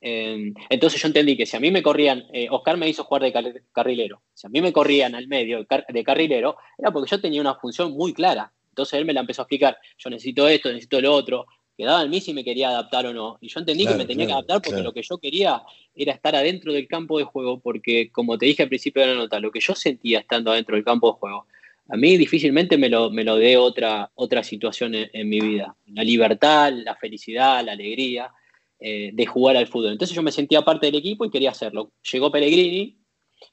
[0.00, 3.62] Em, entonces yo entendí que si a mí me corrían, Oscar me hizo jugar de
[3.72, 7.56] carrilero, si a mí me corrían al medio de carrilero, era porque yo tenía una
[7.56, 8.52] función muy clara.
[8.68, 12.10] Entonces él me la empezó a explicar, yo necesito esto, necesito lo otro, quedaba en
[12.10, 13.38] mí si me quería adaptar o no.
[13.40, 15.62] Y yo entendí que me tenía que adaptar porque lo que yo quería
[15.94, 19.14] era estar adentro del campo de juego, porque como te dije al principio de la
[19.14, 21.46] nota, lo que yo sentía estando adentro del campo de juego,
[21.88, 25.76] a mí difícilmente me lo, me lo dé otra, otra situación en, mi vida.
[25.86, 28.32] La libertad, la felicidad, la alegría
[28.78, 29.92] eh, de jugar al fútbol.
[29.92, 31.92] Entonces yo me sentía parte del equipo y quería hacerlo.
[32.10, 32.96] Llegó Pellegrini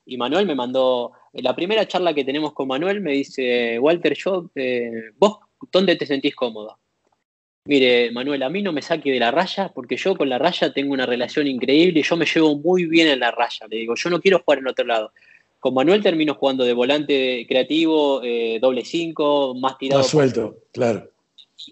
[0.05, 4.15] y Manuel me mandó, en la primera charla que tenemos con Manuel me dice, Walter,
[4.15, 6.79] yo, eh, vos, ¿dónde te sentís cómodo?
[7.65, 10.73] Mire, Manuel, a mí no me saque de la raya porque yo con la raya
[10.73, 13.67] tengo una relación increíble y yo me llevo muy bien en la raya.
[13.69, 15.11] Le digo, yo no quiero jugar en otro lado.
[15.59, 20.01] Con Manuel termino jugando de volante creativo, eh, doble cinco, más tirado.
[20.01, 21.11] Más suelto, claro.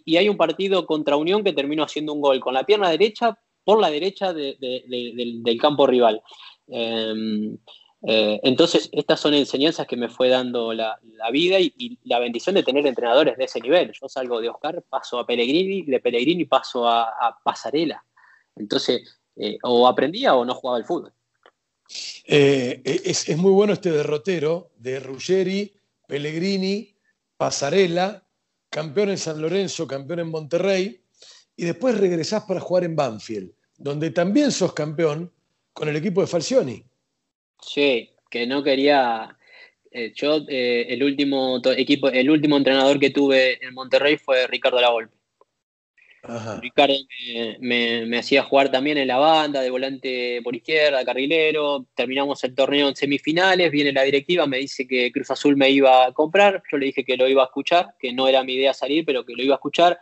[0.05, 3.39] Y hay un partido contra Unión que termino haciendo un gol con la pierna derecha
[3.63, 6.21] por la derecha del, campo rival.
[6.67, 7.57] Em,
[8.01, 10.99] eh, entonces, estas son enseñanzas que me fue dando la,
[11.31, 13.91] vida y, la bendición de tener entrenadores de ese nivel.
[13.99, 18.03] Yo salgo de Oscar, paso a Pellegrini, de Pellegrini paso a, Pasarela.
[18.55, 21.13] Entonces, eh, o aprendía o no jugaba el fútbol.
[22.25, 25.73] Eh, es, muy bueno este derrotero de Ruggeri,
[26.07, 26.95] Pellegrini,
[27.35, 28.23] Pasarela,
[28.69, 31.03] campeón en San Lorenzo, campeón en Monterrey,
[31.55, 35.33] y después regresás para jugar en Banfield, donde también sos campeón
[35.73, 36.88] con el equipo de Falcioni.
[37.61, 39.35] Sí, que no quería.
[39.91, 44.79] Eh, yo, eh, el último equipo, el último entrenador que tuve en Monterrey fue Ricardo
[44.79, 45.17] Lavolpe.
[46.61, 46.95] Ricardo
[47.59, 51.87] me, hacía jugar también en la banda, de volante por izquierda, carrilero.
[51.95, 53.71] Terminamos el torneo en semifinales.
[53.71, 56.61] Viene la directiva, me dice que Cruz Azul me iba a comprar.
[56.69, 59.25] Yo le dije que lo iba a escuchar, que no era mi idea salir, pero
[59.25, 59.99] que lo iba a escuchar.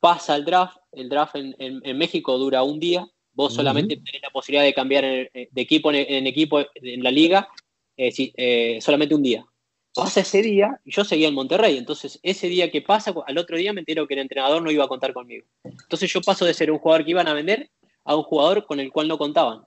[0.00, 0.78] Pasa el draft.
[0.90, 3.06] El draft en México dura un día.
[3.38, 7.48] Vos solamente tenés la posibilidad de cambiar de equipo en, equipo en la liga
[7.96, 9.46] eh, eh, solamente un día.
[9.94, 11.76] Pasa ese día y yo seguía en Monterrey.
[11.76, 14.84] Entonces, ese día que pasa, al otro día me entero que el entrenador no iba
[14.84, 15.46] a contar conmigo.
[15.62, 17.70] Entonces, yo paso de ser un jugador que iban a vender
[18.02, 19.62] a un jugador con el cual no contaban.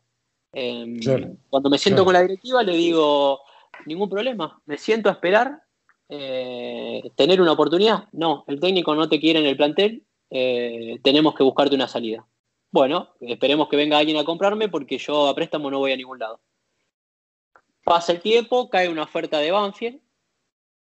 [0.51, 0.99] Em,
[1.49, 3.39] cuando me siento con la directiva, le digo:
[3.85, 5.61] ningún problema, me siento a esperar.
[6.09, 8.09] Eh, tener una oportunidad.
[8.11, 12.27] No, el técnico no te quiere en el plantel, tenemos que buscarte una salida.
[12.71, 16.19] Bueno, esperemos que venga alguien a comprarme porque yo a préstamo no voy a ningún
[16.19, 16.39] lado.
[17.83, 19.99] Pasa el tiempo, cae una oferta de Banfield.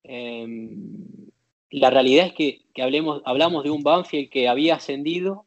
[0.03, 1.29] Em,
[1.69, 5.45] la realidad es que, hablemos, hablamos de un Banfield que había ascendido,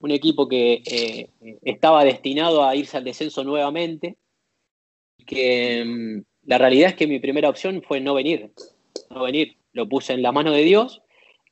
[0.00, 1.30] un equipo que eh,
[1.62, 4.16] estaba destinado a irse al descenso nuevamente.
[5.24, 8.50] Que em, la realidad es que mi primera opción fue no venir.
[9.10, 9.56] No venir.
[9.72, 11.00] Lo puse en la mano de Dios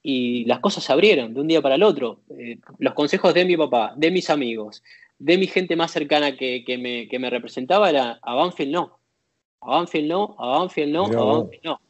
[0.02, 2.20] y las cosas se abrieron de un día para el otro.
[2.30, 4.82] Eh, los consejos de mi papá, de mis amigos,
[5.18, 8.98] de mi gente más cercana que, me, representaba era a Banfield no,
[9.60, 11.80] a Banfield no, a Banfield no, a Banfield no.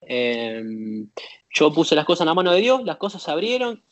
[0.00, 1.08] Em,
[1.50, 3.82] yo puse las cosas en la mano de Dios, las cosas se abrieron,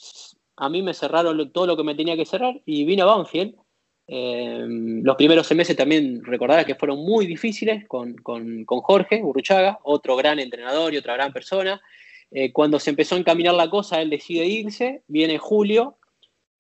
[0.57, 3.55] a mí me cerraron todo lo que me tenía que cerrar y vine a Banfield.
[4.13, 8.17] Em, los primeros meses también recordarás que fueron muy difíciles con,
[8.67, 11.81] Jorge Urruchaga, otro gran entrenador y otra gran persona.
[12.31, 15.97] Eh, cuando se empezó a encaminar la cosa, él decide irse, viene Julio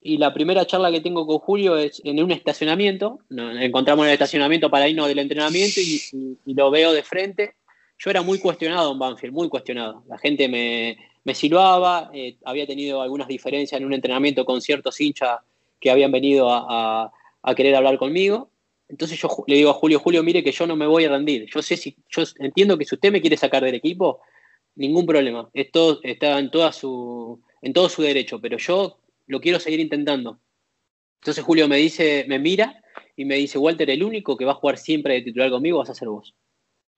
[0.00, 3.18] y la primera charla que tengo con Julio es en un estacionamiento.
[3.28, 7.54] Nos encontramos en el estacionamiento para irnos del entrenamiento y, lo veo de frente.
[7.98, 10.02] Yo era muy cuestionado en Banfield, muy cuestionado.
[10.08, 14.98] La gente me, me silbaba, eh, había tenido algunas diferencias en un entrenamiento con ciertos
[15.00, 15.40] hinchas
[15.78, 17.12] que habían venido a,
[17.56, 18.50] querer hablar conmigo.
[18.88, 21.46] Entonces yo le digo a Julio, Julio, mire que yo no me voy a rendir.
[21.52, 24.20] Yo sé si, yo entiendo que si usted me quiere sacar del equipo,
[24.74, 25.48] ningún problema.
[25.52, 30.38] Esto está en toda su, en todo su derecho, pero yo lo quiero seguir intentando.
[31.20, 32.82] Entonces Julio me dice, me mira
[33.16, 35.90] y me dice, Walter, el único que va a jugar siempre de titular conmigo vas
[35.90, 36.34] a ser vos.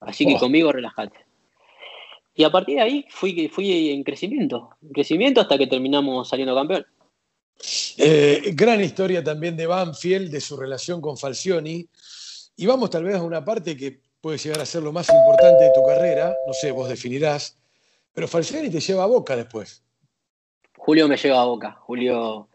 [0.01, 0.39] Así que oh.
[0.39, 1.19] conmigo relájate.
[2.35, 6.55] Y a partir de ahí fui, fui en crecimiento, en crecimiento hasta que terminamos saliendo
[6.55, 6.87] campeón.
[7.99, 11.87] Eh, gran historia también de Banfield, de su relación con Falcioni.
[12.57, 15.65] Y vamos tal vez a una parte que puede llegar a ser lo más importante
[15.65, 17.59] de tu carrera, no sé, vos definirás,
[18.15, 19.83] pero Falcioni te lleva a Boca después.
[20.77, 21.73] Julio me lleva a Boca.
[21.81, 22.49] Julio,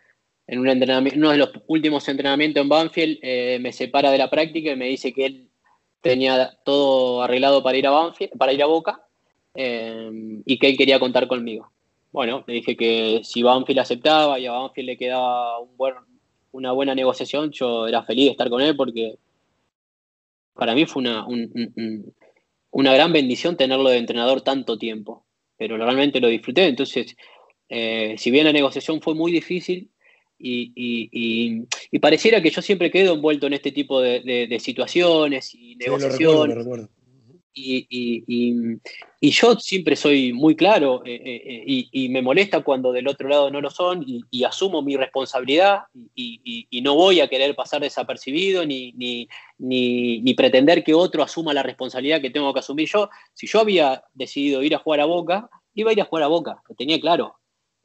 [0.45, 4.75] en uno de los últimos entrenamientos en Banfield, eh, me separa de la práctica y
[4.75, 5.49] me dice que él
[6.01, 9.01] tenía todo arreglado para ir a Banfield, para ir a Boca
[9.55, 11.71] eh, y que él quería contar conmigo.
[12.11, 15.59] Bueno, le dije que si Banfield aceptaba y a Banfield le quedaba
[16.51, 19.17] una buena negociación, yo era feliz de estar con él porque
[20.53, 21.25] para mí fue una,
[22.71, 25.25] una gran bendición tenerlo de entrenador tanto tiempo,
[25.57, 26.67] pero realmente lo disfruté.
[26.67, 27.15] Entonces,
[27.69, 29.89] eh, si bien la negociación fue muy difícil
[30.39, 36.89] y, pareciera que yo siempre quedo envuelto en este tipo de, situaciones y negociaciones.
[37.59, 38.79] Y,
[39.19, 43.61] yo siempre soy muy claro eh, eh, y, me molesta cuando del otro lado no
[43.61, 45.81] lo son y, asumo mi responsabilidad
[46.15, 49.27] y, no voy a querer pasar desapercibido ni,
[50.35, 53.09] pretender que otro asuma la responsabilidad que tengo que asumir yo.
[53.33, 56.27] Si yo había decidido ir a jugar a Boca, iba a ir a jugar a
[56.27, 57.37] Boca, lo tenía claro.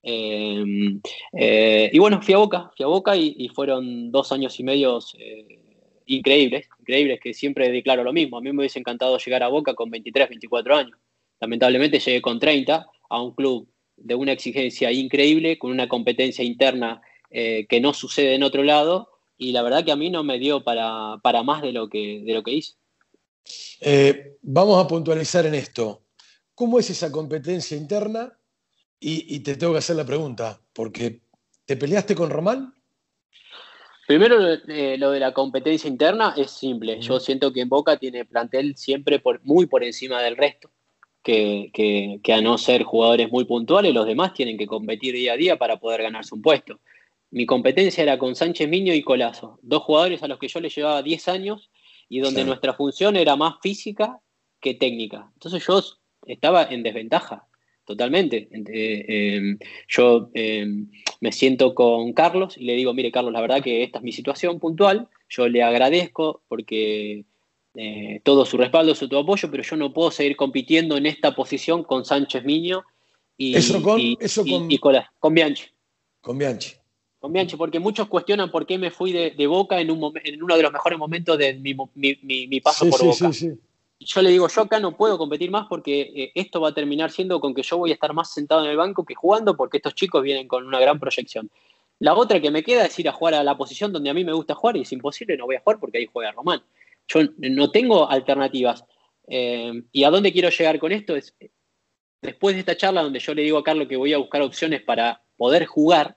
[0.02, 4.98] Eh, y bueno, fui a Boca, fui a Boca y, fueron dos años y medio
[5.18, 5.61] eh,
[6.16, 8.38] increíbles, increíbles que siempre declaro lo mismo.
[8.38, 10.98] A mí me hubiese encantado llegar a Boca con 23, 24 años.
[11.40, 17.02] Lamentablemente llegué con 30 a un club de una exigencia increíble, con una competencia interna
[17.30, 20.38] eh, que no sucede en otro lado, y la verdad que a mí no me
[20.38, 22.74] dio para, para más de lo que, de lo que hice.
[24.42, 26.04] vamos a puntualizar en esto.
[26.54, 28.38] ¿Cómo es esa competencia interna
[29.04, 31.22] y, te tengo que hacer la pregunta, porque
[31.64, 32.72] ¿te peleaste con Román?
[34.12, 37.00] Primero, eh, lo de la competencia interna es simple.
[37.00, 40.70] Yo siento que en Boca tiene plantel siempre por, muy por encima del resto,
[41.22, 41.70] que,
[42.22, 45.56] que, a no ser jugadores muy puntuales, los demás tienen que competir día a día
[45.56, 46.78] para poder ganarse un puesto.
[47.30, 50.74] Mi competencia era con Sánchez Miño y Colazo, dos jugadores a los que yo les
[50.74, 51.70] llevaba 10 años
[52.10, 54.20] y donde nuestra función era más física
[54.60, 55.30] que técnica.
[55.32, 55.82] Entonces yo
[56.26, 57.48] estaba en desventaja.
[57.84, 58.48] Totalmente.
[58.52, 60.88] Em, yo em,
[61.20, 64.12] me siento con Carlos y le digo, mire Carlos, la verdad que esta es mi
[64.12, 67.24] situación puntual, yo le agradezco porque
[67.74, 71.34] eh, todo su respaldo, su todo apoyo, pero yo no puedo seguir compitiendo en esta
[71.34, 72.84] posición con Sánchez Miño
[73.36, 74.68] y, eso con, eso con,
[75.18, 75.64] con Bianchi.
[76.20, 76.74] Con Bianchi.
[77.18, 80.56] Con Bianchi, porque muchos cuestionan por qué me fui de, Boca en, un en uno
[80.56, 83.32] de los mejores momentos de mi, mi, paso por Boca.
[83.32, 83.52] Sí, sí,
[84.04, 87.10] yo le digo, yo acá no puedo competir más porque eh, esto va a terminar
[87.10, 89.78] siendo con que yo voy a estar más sentado en el banco que jugando porque
[89.78, 91.50] estos chicos vienen con una gran proyección.
[91.98, 94.24] La otra que me queda es ir a jugar a la posición donde a mí
[94.24, 96.62] me gusta jugar y es imposible, no voy a jugar porque ahí juega Román.
[97.08, 98.84] Yo no tengo alternativas.
[99.28, 101.14] Eh, ¿Y a dónde quiero llegar con esto?
[101.14, 101.34] Es
[102.22, 104.82] después de esta charla donde yo le digo a Carlos que voy a buscar opciones
[104.82, 106.16] para poder jugar,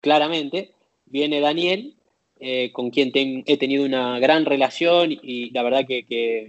[0.00, 0.74] claramente,
[1.06, 1.96] viene Daniel,
[2.38, 6.48] eh, con quien he tenido una gran relación y la verdad que que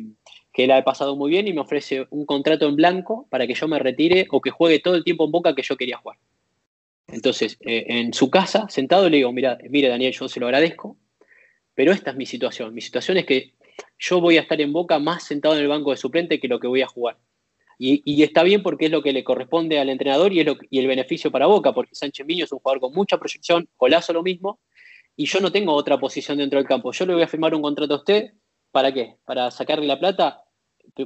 [0.56, 3.68] la he pasado muy bien y me ofrece un contrato en blanco para que yo
[3.68, 6.18] me retire o que juegue todo el tiempo en Boca que yo quería jugar.
[7.08, 10.98] Entonces, eh, en su casa, sentado, le digo, mira, mire Daniel, yo se lo agradezco,
[11.74, 12.74] pero esta es mi situación.
[12.74, 13.54] Mi situación es que
[14.00, 16.60] yo voy a estar en Boca más sentado en el banco de suplente que lo
[16.60, 17.18] que voy a jugar.
[17.80, 20.88] Y, está bien porque es lo que le corresponde al entrenador y, es y el
[20.88, 24.60] beneficio para Boca, porque Sánchez Miño es un jugador con mucha proyección, Colazo lo mismo,
[25.18, 26.92] y yo no tengo otra posición dentro del campo.
[26.94, 28.34] Yo le voy a firmar un contrato a usted,
[28.72, 29.18] ¿para qué?
[29.26, 30.43] ¿Para sacarle la plata?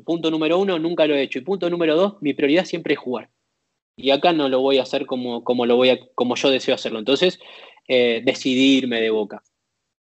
[0.03, 1.39] Punto número uno, nunca lo he hecho.
[1.39, 3.29] Y punto número dos, mi prioridad siempre es jugar.
[3.95, 6.75] Y acá no lo voy a hacer como, como, lo voy a, como yo deseo
[6.75, 6.99] hacerlo.
[6.99, 7.39] Entonces,
[7.87, 9.41] eh, decidirme de boca.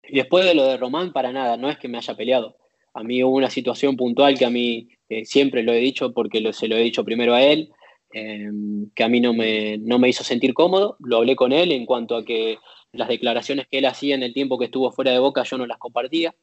[0.04, 2.58] Y después de lo de Román, para nada, no es que me haya peleado.
[2.94, 4.90] A mí hubo una situación puntual que a mí
[5.24, 7.70] siempre lo he dicho porque se lo he dicho primero a él,
[8.12, 10.98] em, que a mí no me, no me hizo sentir cómodo.
[11.00, 12.58] Lo hablé con él en cuanto a que
[12.92, 15.68] las declaraciones que él hacía en el tiempo que estuvo fuera de Boca yo no
[15.68, 16.34] las compartía,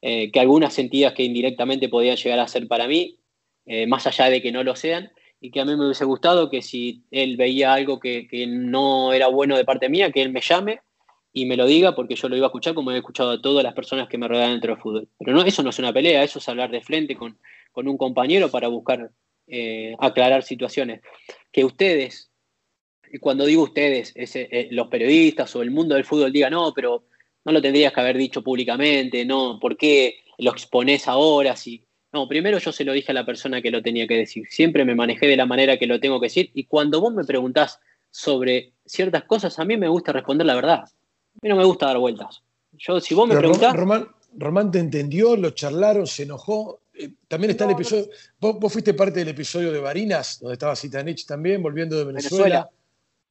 [0.00, 3.18] eh, que algunas sentidas que indirectamente podían llegar a ser para mí,
[3.66, 6.50] eh, más allá de que no lo sean, y que a mí me hubiese gustado
[6.50, 10.40] que si él veía algo que, no era bueno de parte mía, que él me
[10.40, 10.80] llame
[11.32, 13.62] y me lo diga, porque yo lo iba a escuchar como he escuchado a todas
[13.62, 15.08] las personas que me rodean dentro del fútbol.
[15.18, 17.38] Pero no, eso no es una pelea, eso es hablar de frente con,
[17.74, 19.10] un compañero para buscar
[19.46, 21.00] eh, aclarar situaciones.
[21.52, 22.32] Que ustedes,
[23.12, 27.04] y cuando digo ustedes, eh, los periodistas o el mundo del fútbol diga, no, pero
[27.48, 31.56] no lo tendrías que haber dicho públicamente, no, ¿por qué lo expones ahora?
[31.56, 31.82] Si
[32.12, 34.46] no, primero yo se lo dije a la persona que lo tenía que decir.
[34.50, 36.50] Siempre me manejé de la manera que lo tengo que decir.
[36.52, 37.80] Y cuando vos me preguntás
[38.10, 40.80] sobre ciertas cosas, a mí me gusta responder la verdad.
[40.80, 42.42] A mí no me gusta dar vueltas.
[42.72, 43.74] Yo, si vos me preguntás.
[43.74, 46.80] Román, Román te entendió, lo charlaron, se enojó.
[46.92, 48.08] Eh, también está el episodio.
[48.38, 52.68] Vos, fuiste parte del episodio de Barinas, donde estaba Citanich también, volviendo de Venezuela.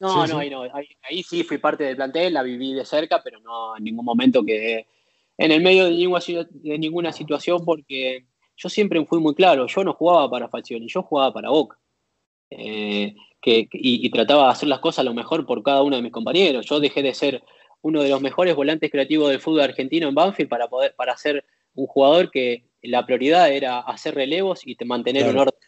[0.00, 0.62] No, no, Ahí no.
[1.02, 4.44] Ahí, sí fui parte del plantel, la viví de cerca, pero no en ningún momento
[4.44, 4.86] quedé
[5.36, 6.20] en el medio de ninguna,
[6.50, 8.26] de ninguna situación porque
[8.56, 11.78] yo siempre fui muy claro, yo no jugaba para Falcioni, yo jugaba para Boca.
[12.50, 16.12] Eh, que, y, trataba de hacer las cosas lo mejor por cada uno de mis
[16.12, 16.66] compañeros.
[16.66, 17.42] Yo dejé de ser
[17.82, 21.44] uno de los mejores volantes creativos del fútbol argentino en Banfield para poder para ser
[21.74, 25.58] un jugador que la prioridad era hacer relevos y mantener un orden.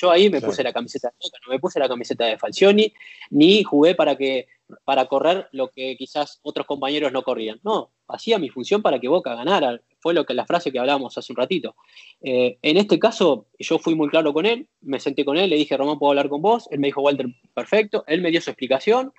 [0.00, 2.92] Yo ahí me puse la camiseta de Boca, no me puse la camiseta de Falcioni,
[3.30, 4.46] ni jugué para que
[4.84, 7.58] para correr lo que quizás otros compañeros no corrían.
[7.64, 9.80] No, hacía mi función para que Boca ganara.
[9.98, 11.74] Fue lo que la frase que hablábamos hace un ratito.
[12.20, 15.56] Eh, en este caso, yo fui muy claro con él, me senté con él, le
[15.56, 16.68] dije, Román, ¿puedo hablar con vos?
[16.70, 18.04] Él me dijo, Walter, perfecto.
[18.06, 19.12] Él me dio su explicación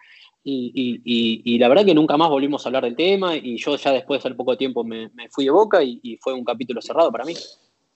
[0.44, 4.18] y, la verdad que nunca más volvimos a hablar del tema y yo ya después
[4.18, 7.34] de hacer poco tiempo me, fui de Boca y, fue un capítulo cerrado para mí.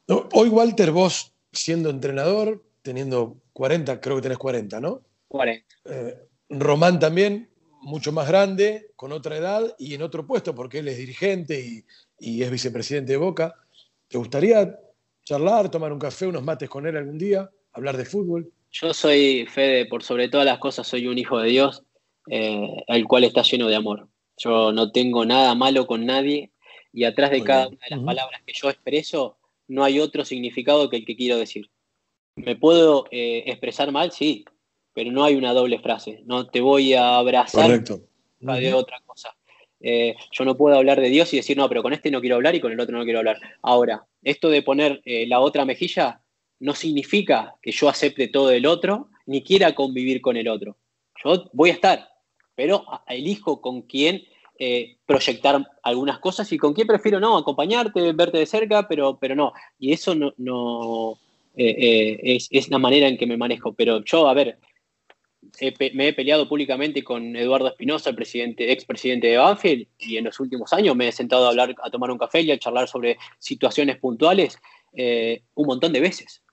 [0.07, 5.01] hoy, Walter, vos siendo entrenador, teniendo 40, creo que tenés 40, ¿no?
[5.29, 5.65] 40.
[5.85, 6.15] Eh,
[6.49, 7.49] Román también,
[7.81, 11.83] mucho más grande, con otra edad y en otro puesto, porque él es dirigente
[12.19, 13.55] y, es vicepresidente de Boca.
[14.07, 14.79] ¿Te gustaría
[15.23, 18.51] charlar, tomar un café, unos mates con él algún día, hablar de fútbol?
[18.71, 21.83] Yo soy, Fede, por sobre todas las cosas, soy un hijo de Dios,
[22.29, 24.07] eh, el cual está lleno de amor.
[24.37, 26.51] Yo no tengo nada malo con nadie
[26.91, 30.89] y atrás de cada una de las palabras que yo expreso no hay otro significado
[30.89, 31.69] que el que quiero decir.
[32.35, 34.11] ¿Me puedo eh, expresar mal?
[34.11, 34.45] Sí,
[34.93, 36.21] pero no hay una doble frase.
[36.25, 38.01] No te voy a abrazar Correcto.
[38.39, 39.35] de otra cosa.
[39.79, 42.37] Eh, yo no puedo hablar de Dios y decir, no, pero con este no quiero
[42.37, 43.37] hablar y con el otro no quiero hablar.
[43.61, 46.21] Ahora, esto de poner eh, la otra mejilla
[46.59, 50.77] no significa que yo acepte todo el otro ni quiera convivir con el otro.
[51.23, 52.07] Yo voy a estar,
[52.55, 54.23] pero elijo con quién
[54.57, 59.35] eh, proyectar algunas cosas y con quién prefiero no, acompañarte, verte de cerca, pero, pero
[59.35, 59.51] no.
[59.77, 61.17] Y eso no, no
[61.55, 63.73] es, es la manera en que me manejo.
[63.73, 64.59] Pero yo, a ver,
[65.93, 70.73] me he peleado públicamente con Eduardo Espinosa, presidente, expresidente de Banfield, y en los últimos
[70.73, 73.97] años me he sentado a hablar, a tomar un café y a charlar sobre situaciones
[73.97, 74.59] puntuales
[74.93, 76.43] eh, un montón de veces.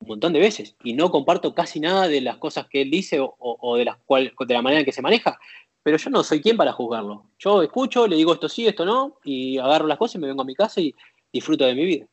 [0.00, 0.76] Un montón de veces.
[0.84, 4.32] Y no comparto casi nada de las cosas que él dice o, de, las cual,
[4.38, 5.38] de la manera en que se maneja.
[5.82, 7.30] Pero yo no soy quien para juzgarlo.
[7.38, 10.42] Yo escucho, le digo esto sí, esto no, y agarro las cosas y me vengo
[10.42, 10.94] a mi casa y
[11.32, 12.06] disfruto de mi vida.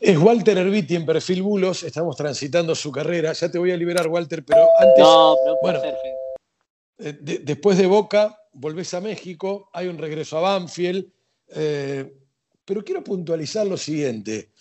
[0.00, 3.32] Es Walter Herbiti en Perfil Bulos, estamos transitando su carrera.
[3.32, 4.98] Ya te voy a liberar, Walter, pero antes.
[4.98, 5.82] No, pero bueno,
[6.98, 11.06] eh, después de Boca, volvés a México, hay un regreso a Banfield.
[11.48, 12.14] Eh,
[12.64, 14.52] pero quiero puntualizar lo siguiente.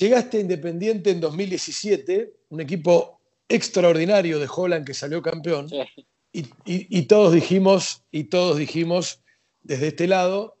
[0.00, 5.70] Llegaste Independiente en 2017, un equipo extraordinario de Holland que salió campeón.
[6.32, 9.22] y, todos dijimos, y todos dijimos
[9.62, 10.57] desde este lado,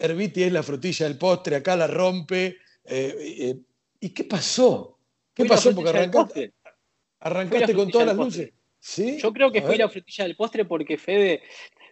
[0.00, 2.56] Herbiti es la frutilla del postre, acá la rompe.
[2.84, 3.56] Eh, eh,
[4.00, 4.98] ¿Y qué pasó?
[5.34, 5.74] ¿Qué pasó?
[5.74, 6.52] Porque arrancaste,
[7.20, 8.52] arrancaste con todas las luces.
[8.78, 9.18] ¿Sí?
[9.20, 11.42] Yo creo que fue la frutilla del postre porque Fede,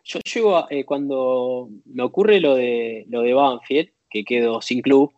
[0.05, 4.81] yo llego a, eh, cuando me ocurre lo de, lo de Banfield, que quedo sin
[4.81, 5.13] club,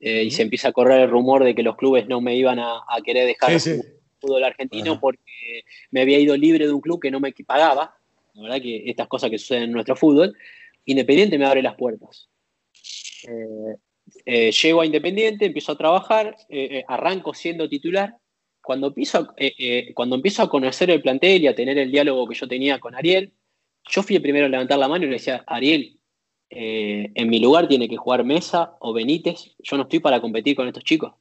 [0.00, 2.82] y se empieza a correr el rumor de que los clubes no me iban a,
[3.04, 3.82] querer dejar el
[4.20, 5.62] fútbol argentino porque
[5.92, 7.94] me había ido libre de un club que no me pagaba.
[8.34, 10.34] La verdad que estas cosas que suceden en nuestro fútbol.
[10.84, 12.28] Independiente me abre las puertas.
[13.28, 13.76] Eh,
[14.26, 18.16] eh, llego a Independiente, empiezo a trabajar, eh, arranco siendo titular.
[18.64, 19.34] Cuando empiezo,
[19.94, 22.94] cuando empiezo a conocer el plantel y a tener el diálogo que yo tenía con
[22.94, 23.32] Ariel,
[23.90, 25.98] yo fui el primero a levantar la mano y le decía, Ariel,
[26.48, 30.68] en mi lugar tiene que jugar Mesa o Benítez, yo no estoy para competir con
[30.68, 31.12] estos chicos.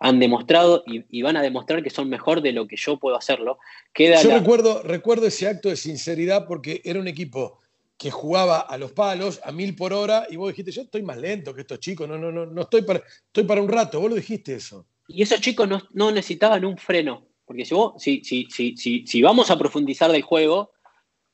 [0.00, 3.58] han demostrado y, van a demostrar que son mejor de lo que yo puedo hacerlo.
[3.96, 7.61] yo recuerdo, recuerdo ese acto de sinceridad porque era un equipo
[7.96, 11.18] que jugaba a los palos a mil por hora y vos dijiste, yo estoy más
[11.18, 14.10] lento que estos chicos, no, no, no, no estoy para, estoy para un rato, vos
[14.10, 14.86] lo dijiste eso.
[15.08, 19.50] Y esos chicos no, necesitaban un freno, porque si, vos, si, si, si, si, vamos
[19.50, 20.72] a profundizar del juego,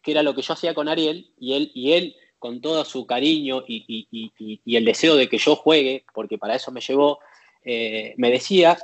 [0.03, 3.07] que era lo que yo hacía con Ariel, y él, y él con todo su
[3.07, 4.33] cariño y,
[4.65, 7.19] el deseo de que yo juegue, porque para eso me llevó,
[7.65, 8.79] eh, me decía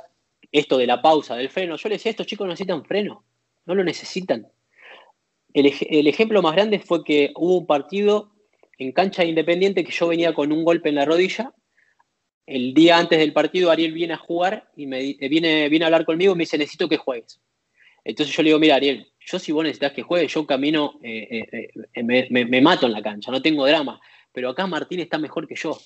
[0.51, 3.25] esto de la pausa, del freno, yo le decía, estos chicos necesitan freno,
[3.65, 4.47] no lo necesitan.
[5.55, 8.33] El, ejemplo más grande fue que hubo un partido
[8.77, 11.53] en cancha de Independiente que yo venía con un golpe en la rodilla.
[12.45, 15.87] El día antes del partido Ariel viene a jugar y me eh, viene, viene a
[15.87, 17.39] hablar conmigo y me dice, necesito que juegues.
[18.03, 21.69] Entonces yo le digo, mira Ariel, yo si vos necesitas que juegue, yo camino, eh,
[21.93, 24.01] eh, me, mato en la cancha, no tengo drama.
[24.33, 25.79] Pero acá Martín está mejor que yo.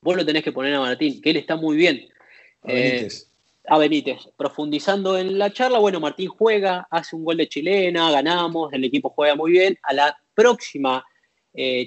[0.00, 2.08] Vos lo tenés que poner a Martín, que él está muy bien.
[3.68, 4.28] A Benítez.
[4.36, 9.10] Profundizando en la charla, bueno, Martín juega, hace un gol de chilena, ganamos, el equipo
[9.10, 9.78] juega muy bien.
[9.82, 11.04] A la próxima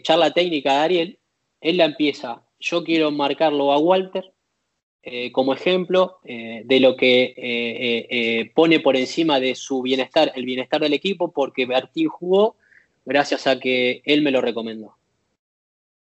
[0.03, 1.19] charla técnica de Ariel,
[1.61, 4.33] él la empieza, yo quiero marcarlo a Walter,
[5.03, 10.45] eh, como ejemplo eh, de lo que eh, pone por encima de su bienestar, el
[10.45, 12.55] bienestar del equipo, porque Martín jugó
[13.05, 14.95] gracias a que él me lo recomendó.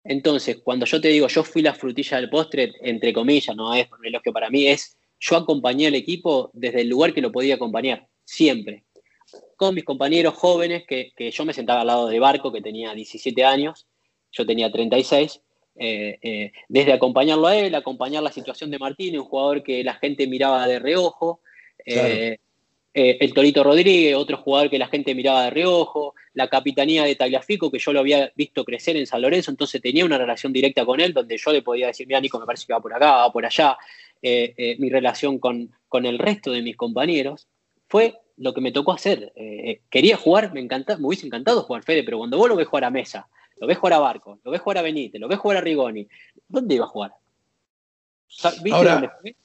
[0.05, 3.89] Entonces, cuando yo te digo, yo fui la frutilla del postre, entre comillas, no es
[3.89, 7.33] por el que para mí es, yo acompañé al equipo desde el lugar que lo
[7.33, 8.85] podía acompañar, siempre.
[9.57, 12.95] Con mis compañeros jóvenes, que, que yo me sentaba al lado de Barco, que tenía
[12.95, 13.87] 17 años,
[14.33, 15.41] yo tenía 36,
[15.77, 19.95] eh, eh, desde acompañarlo a él, acompañar la situación de Martín, un jugador que la
[19.95, 21.41] gente miraba de reojo,
[21.85, 22.39] eh,
[22.95, 27.71] el Torito Rodríguez, otro jugador que la gente miraba de reojo, la capitanía de Tagliafico,
[27.71, 31.01] que yo lo había visto crecer en San Lorenzo, entonces tenía una relación directa con
[31.01, 33.33] él, donde yo le podía decir, mira Nico, me parece que va por acá, va
[33.33, 33.77] por allá,
[34.23, 37.49] mi relación con, con, el resto de mis compañeros,
[37.89, 39.33] fue lo que me tocó hacer.
[39.91, 42.85] quería jugar, me, encanta, me hubiese encantado jugar Fede, pero cuando vos lo ves jugar
[42.85, 43.29] a mesa,
[43.61, 46.07] lo ves jugar a Barco, lo ves jugar a Benítez, lo ves jugar a Rigoni.
[46.49, 47.13] ¿Dónde iba a jugar?
[48.63, 49.37] ¿Viste dónde fue?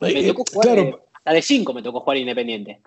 [0.00, 2.80] Me eh, tocó jugar claro, de, de cinco me tocó jugar Independiente.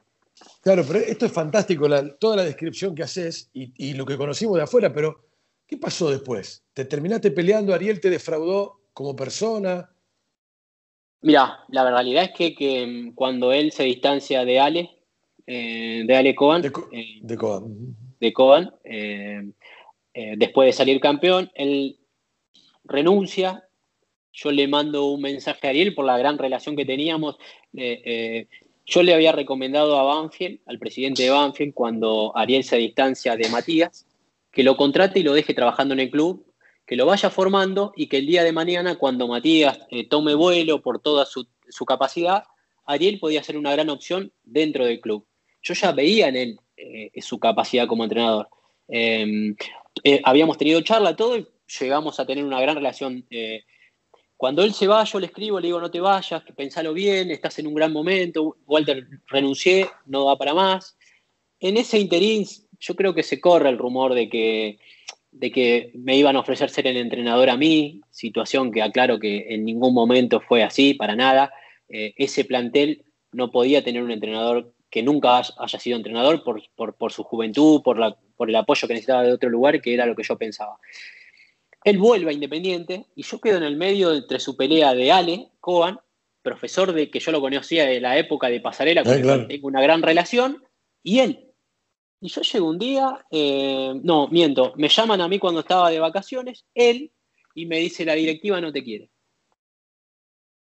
[0.62, 1.88] Claro, pero esto es fantástico,
[2.20, 5.24] toda la descripción que haces y, lo que conocimos de afuera, pero
[5.66, 6.64] ¿qué pasó después?
[6.74, 7.74] ¿Te terminaste peleando?
[7.74, 9.90] ¿Ariel te defraudó como persona?
[11.22, 14.90] Mira, la realidad es que, mm, cuando él se distancia de Ale,
[15.48, 19.52] eh, de Ale Coban, de, eh, de Coban, de Coban eh,
[20.38, 22.00] después de salir campeón, él
[22.84, 23.68] renuncia.
[24.36, 27.38] Yo le mando un mensaje a Ariel por la gran relación que teníamos.
[27.74, 28.48] Eh, eh,
[28.86, 33.48] yo le había recomendado a Banfield, al presidente de Banfield, cuando Ariel se distancia de
[33.50, 34.06] Matías,
[34.52, 36.46] que lo contrate y lo deje trabajando en el club,
[36.86, 39.80] que lo vaya formando y que el día de mañana, cuando Matías
[40.10, 41.48] tome vuelo por toda su,
[41.88, 42.44] capacidad,
[42.86, 45.26] Ariel podía ser una gran opción dentro del club.
[45.64, 46.60] Yo ya veía en él
[47.22, 48.50] su capacidad como entrenador.
[48.88, 49.56] Eh,
[50.24, 51.48] habíamos tenido charla, todo, y
[51.80, 53.26] llegamos a tener una gran relación.
[54.46, 57.58] Cuando él se va, yo le escribo, le digo, no te vayas, pensalo bien, estás
[57.58, 60.96] en un gran momento, Walter renuncié, no va para más.
[61.60, 62.46] En ese interín,
[62.80, 64.78] yo creo que se corre el rumor de que,
[65.32, 69.48] de que me iban a ofrecer ser el entrenador a mí, situación que aclaro que
[69.50, 71.52] en ningún momento fue así, para nada.
[71.90, 76.62] Eh, ese plantel no podía tener un entrenador que nunca haya sido entrenador por,
[76.94, 80.06] por su juventud, por la, por el apoyo que necesitaba de otro lugar, que era
[80.06, 80.78] lo que yo pensaba.
[81.86, 85.52] Él vuelve a Independiente y yo quedo en el medio entre su pelea de Ale,
[85.60, 86.00] Coan,
[86.42, 89.84] profesor de que yo lo conocía de la época de Pasarela, con el tengo una
[89.84, 90.64] gran relación,
[91.04, 91.48] y él.
[92.20, 96.00] Y yo llego un día, eh, no, miento, me llaman a mí cuando estaba de
[96.00, 97.12] vacaciones, él,
[97.54, 99.12] y me dice, la directiva no te quiere.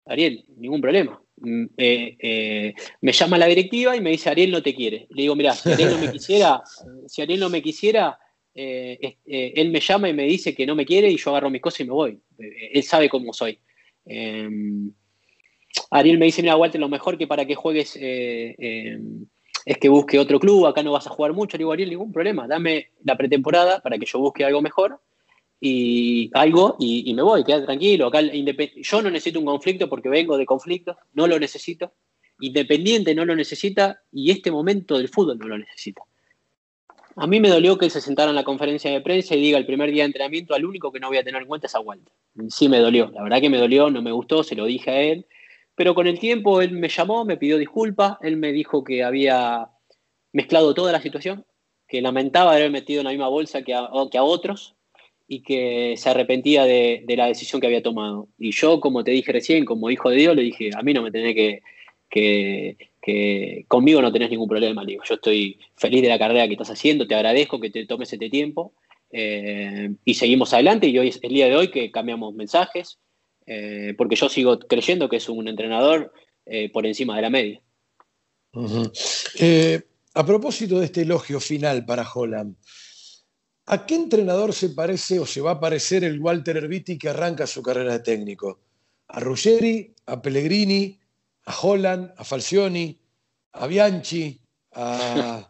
[0.06, 1.20] Ariel, ningún problema.
[1.36, 5.08] Mm, eh, eh, me llama la directiva y me dice, Ariel no te quiere.
[5.10, 6.62] Le digo, mira, si Ariel no me quisiera,
[7.06, 8.18] si Ariel no me quisiera,
[8.60, 11.62] eh, él me llama y me dice que no me quiere y yo agarro mis
[11.62, 12.20] cosas y me voy.
[12.38, 13.58] él sabe cómo soy.
[14.04, 14.92] Em,
[15.90, 19.26] Ariel me dice, mira, Walter, lo mejor que para que juegues em,
[19.64, 21.56] es que busque otro club, acá no vas a jugar mucho.
[21.56, 25.00] Le digo, Ariel, ningún problema, dame la pretemporada para que yo busque algo mejor
[25.60, 28.06] y algo y, me voy, queda tranquilo.
[28.06, 31.92] Acá yo no necesito un conflicto porque vengo de conflicto, no lo necesito.
[32.40, 36.02] Independiente no lo necesita y este momento del fútbol no lo necesita.
[37.20, 39.58] A mí me dolió que él se sentara en la conferencia de prensa y diga
[39.58, 41.74] el primer día de entrenamiento al único que no voy a tener en cuenta es
[41.74, 42.12] a Walter.
[42.48, 45.00] Sí me dolió, la verdad que me dolió, no me gustó, se lo dije a
[45.00, 45.26] él.
[45.74, 49.68] Pero con el tiempo él me llamó, me pidió disculpas, él me dijo que había
[50.32, 51.44] mezclado toda la situación,
[51.86, 53.88] que lamentaba haber metido en la misma bolsa que a
[54.22, 54.76] otros,
[55.30, 58.28] y que se arrepentía de, la decisión que había tomado.
[58.38, 61.02] Y yo, como te dije recién, como hijo de Dios, le dije, a mí no
[61.02, 61.60] me tenés que,
[62.08, 62.76] que,
[63.68, 64.84] conmigo no tenés ningún problema.
[64.84, 68.12] digo, yo estoy feliz de la carrera que estás haciendo, te agradezco que te tomes
[68.12, 68.74] este tiempo.
[69.10, 72.98] y seguimos adelante y hoy es el día de hoy que cambiamos mensajes,
[73.96, 76.12] porque yo sigo creyendo que es un entrenador
[76.72, 77.62] por encima de la media.
[80.14, 82.56] a propósito de este elogio final para Holland,
[83.70, 87.46] ¿A qué entrenador se parece o se va a parecer el Walter Erviti que arranca
[87.46, 88.60] su carrera de técnico?
[89.08, 90.98] ¿A Ruggeri, a Pellegrini,
[91.48, 92.94] a Holland, a Falcioni,
[93.52, 94.38] a Bianchi,
[94.74, 95.48] a,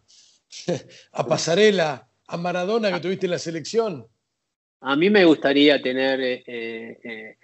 [1.27, 4.07] Pasarela, a Maradona que tuviste en la selección?
[4.79, 7.35] A mí me gustaría tener eh,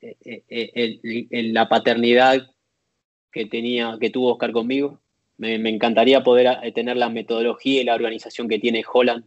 [0.00, 2.50] eh, eh, la paternidad
[3.30, 5.00] que, tenía, que tuvo Oscar conmigo.
[5.36, 9.24] Me, me encantaría poder tener la metodología y la organización que tiene Holland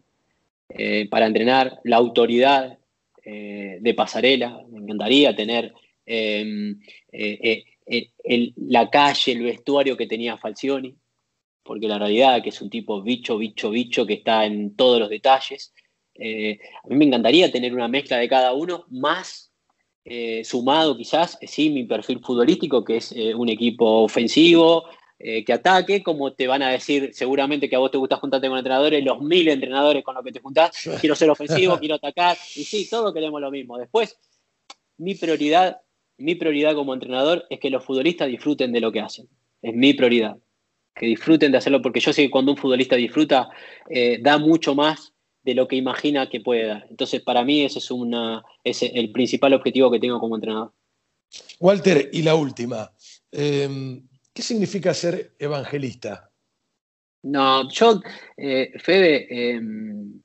[1.10, 2.78] para entrenar, la autoridad
[3.24, 5.74] de pasarela, me encantaría tener
[7.88, 10.96] eh, la calle, el vestuario que tenía Falcioni,
[11.64, 15.00] porque la realidad es que es un tipo bicho, bicho, bicho que está en todos
[15.00, 15.74] los detalles.
[16.16, 19.52] a mí me encantaría tener una mezcla de cada uno, más
[20.44, 24.86] sumado quizás, sí, mi perfil futbolístico, que es un equipo ofensivo,
[25.20, 28.48] eh, que ataque, como te van a decir seguramente que a vos te gusta juntarte
[28.48, 32.38] con entrenadores, los mil entrenadores con los que te juntás, quiero ser ofensivo, quiero atacar,
[32.56, 33.80] y sí, todos queremos lo mismo.
[33.80, 34.20] Después,
[34.98, 35.82] mi prioridad,
[36.18, 39.28] mi prioridad como entrenador es que los futbolistas disfruten de lo que hacen,
[39.62, 40.38] es mi prioridad,
[40.96, 43.50] que disfruten de hacerlo, porque yo sé que cuando un futbolista disfruta,
[43.90, 45.14] eh, da mucho más
[45.44, 46.88] de lo que imagina que puede dar.
[46.90, 50.74] Entonces, para mí ese es, una, es el principal objetivo que tengo como entrenador.
[51.60, 52.92] Walter, y la última.
[53.32, 56.32] Em, ¿Qué significa ser evangelista?
[57.24, 58.02] No, yo,
[58.38, 60.22] eh, Fede, em,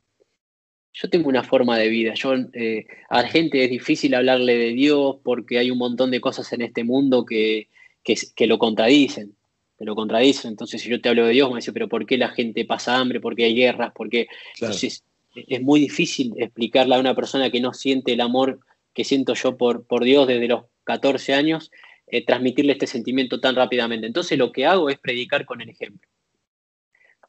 [0.95, 2.15] yo tengo una forma de vida.
[2.15, 6.21] Yo, eh, a la gente es difícil hablarle de Dios porque hay un montón de
[6.21, 7.69] cosas en este mundo que,
[8.05, 9.35] que, lo contradicen.
[9.79, 10.51] Que lo contradicen.
[10.51, 12.99] Entonces, si yo te hablo de Dios, me dice, pero ¿por qué la gente pasa
[12.99, 13.21] hambre?
[13.21, 13.93] ¿Por qué hay guerras?
[13.95, 14.27] ¿Por qué?
[14.61, 15.03] Entonces,
[15.35, 18.61] es muy difícil explicarle a una persona que no siente el amor
[18.93, 21.71] que siento yo por, por Dios desde los 14 años
[22.07, 24.07] eh, transmitirle este sentimiento tan rápidamente.
[24.07, 26.07] Entonces lo que hago es predicar con el ejemplo,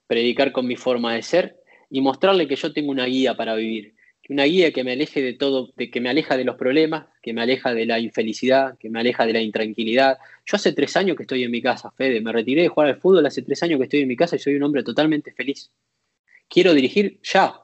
[0.08, 1.63] predicar con mi forma de ser
[1.94, 3.94] y mostrarle que yo tengo una guía para vivir,
[4.28, 7.34] una guía que me aleje de todo, de que me aleja de los problemas, que
[7.34, 10.18] me aleja de la infelicidad, que me aleja de la intranquilidad.
[10.44, 13.00] Yo hace tres años que estoy en mi casa, Fede, me retiré de jugar al
[13.00, 15.70] fútbol, hace tres años que estoy en mi casa y soy un hombre totalmente feliz.
[16.48, 17.62] Quiero dirigir ya,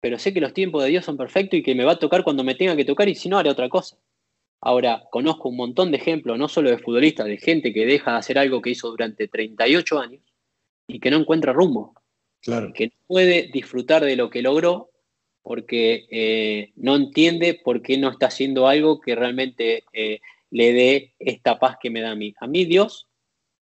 [0.00, 2.24] pero sé que los tiempos de Dios son perfectos y que me va a tocar
[2.24, 3.98] cuando me tenga que tocar y si no haré otra cosa.
[4.62, 8.16] Ahora, conozco un montón de ejemplos, no solo de futbolistas, de gente que deja de
[8.16, 10.22] hacer algo que hizo durante 38 años
[10.86, 12.01] y que no encuentra rumbo.
[12.42, 12.72] Claro.
[12.72, 14.90] Que no puede disfrutar de lo que logró
[15.42, 20.20] porque eh, no entiende por qué no está haciendo algo que realmente eh,
[20.50, 22.34] le dé esta paz que me da a mí.
[22.40, 23.08] A mí Dios,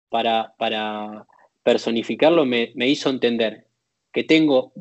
[0.08, 1.26] para, para
[1.62, 3.66] personificarlo, me, me hizo entender
[4.12, 4.72] que tengo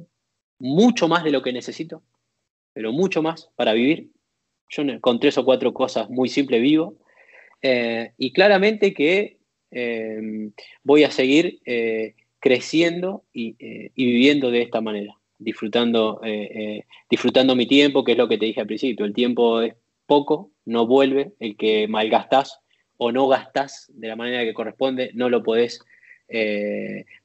[0.57, 2.01] mucho más de lo que necesito,
[2.73, 4.09] pero mucho más para vivir
[4.69, 6.97] yo con tres o cuatro cosas muy simples vivo.
[7.61, 9.37] Eh, y claramente que
[10.83, 11.59] voy a seguir
[12.39, 13.55] creciendo y,
[13.95, 16.21] viviendo de esta manera, disfrutando,
[17.09, 19.05] disfrutando mi tiempo, que es lo que te dije al principio.
[19.05, 19.75] El tiempo es
[20.05, 21.33] poco, no vuelve.
[21.39, 22.59] El que malgastás
[22.97, 25.79] o no gastás de la manera que corresponde, no lo podés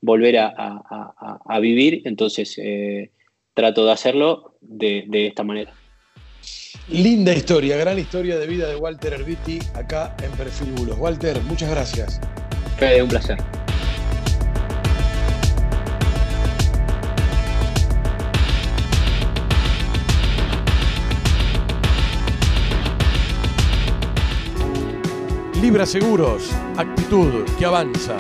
[0.01, 2.03] volver a, vivir.
[2.05, 2.61] Entonces,
[3.55, 5.73] trato de hacerlo de esta manera.
[6.89, 10.99] Linda historia, gran historia de vida de Walter Erviti acá en Perfil Bulos.
[10.99, 12.21] Walter, muchas gracias.
[12.79, 13.39] Fede, un placer.
[25.65, 28.19] Libra Seguros, actitud que avanza.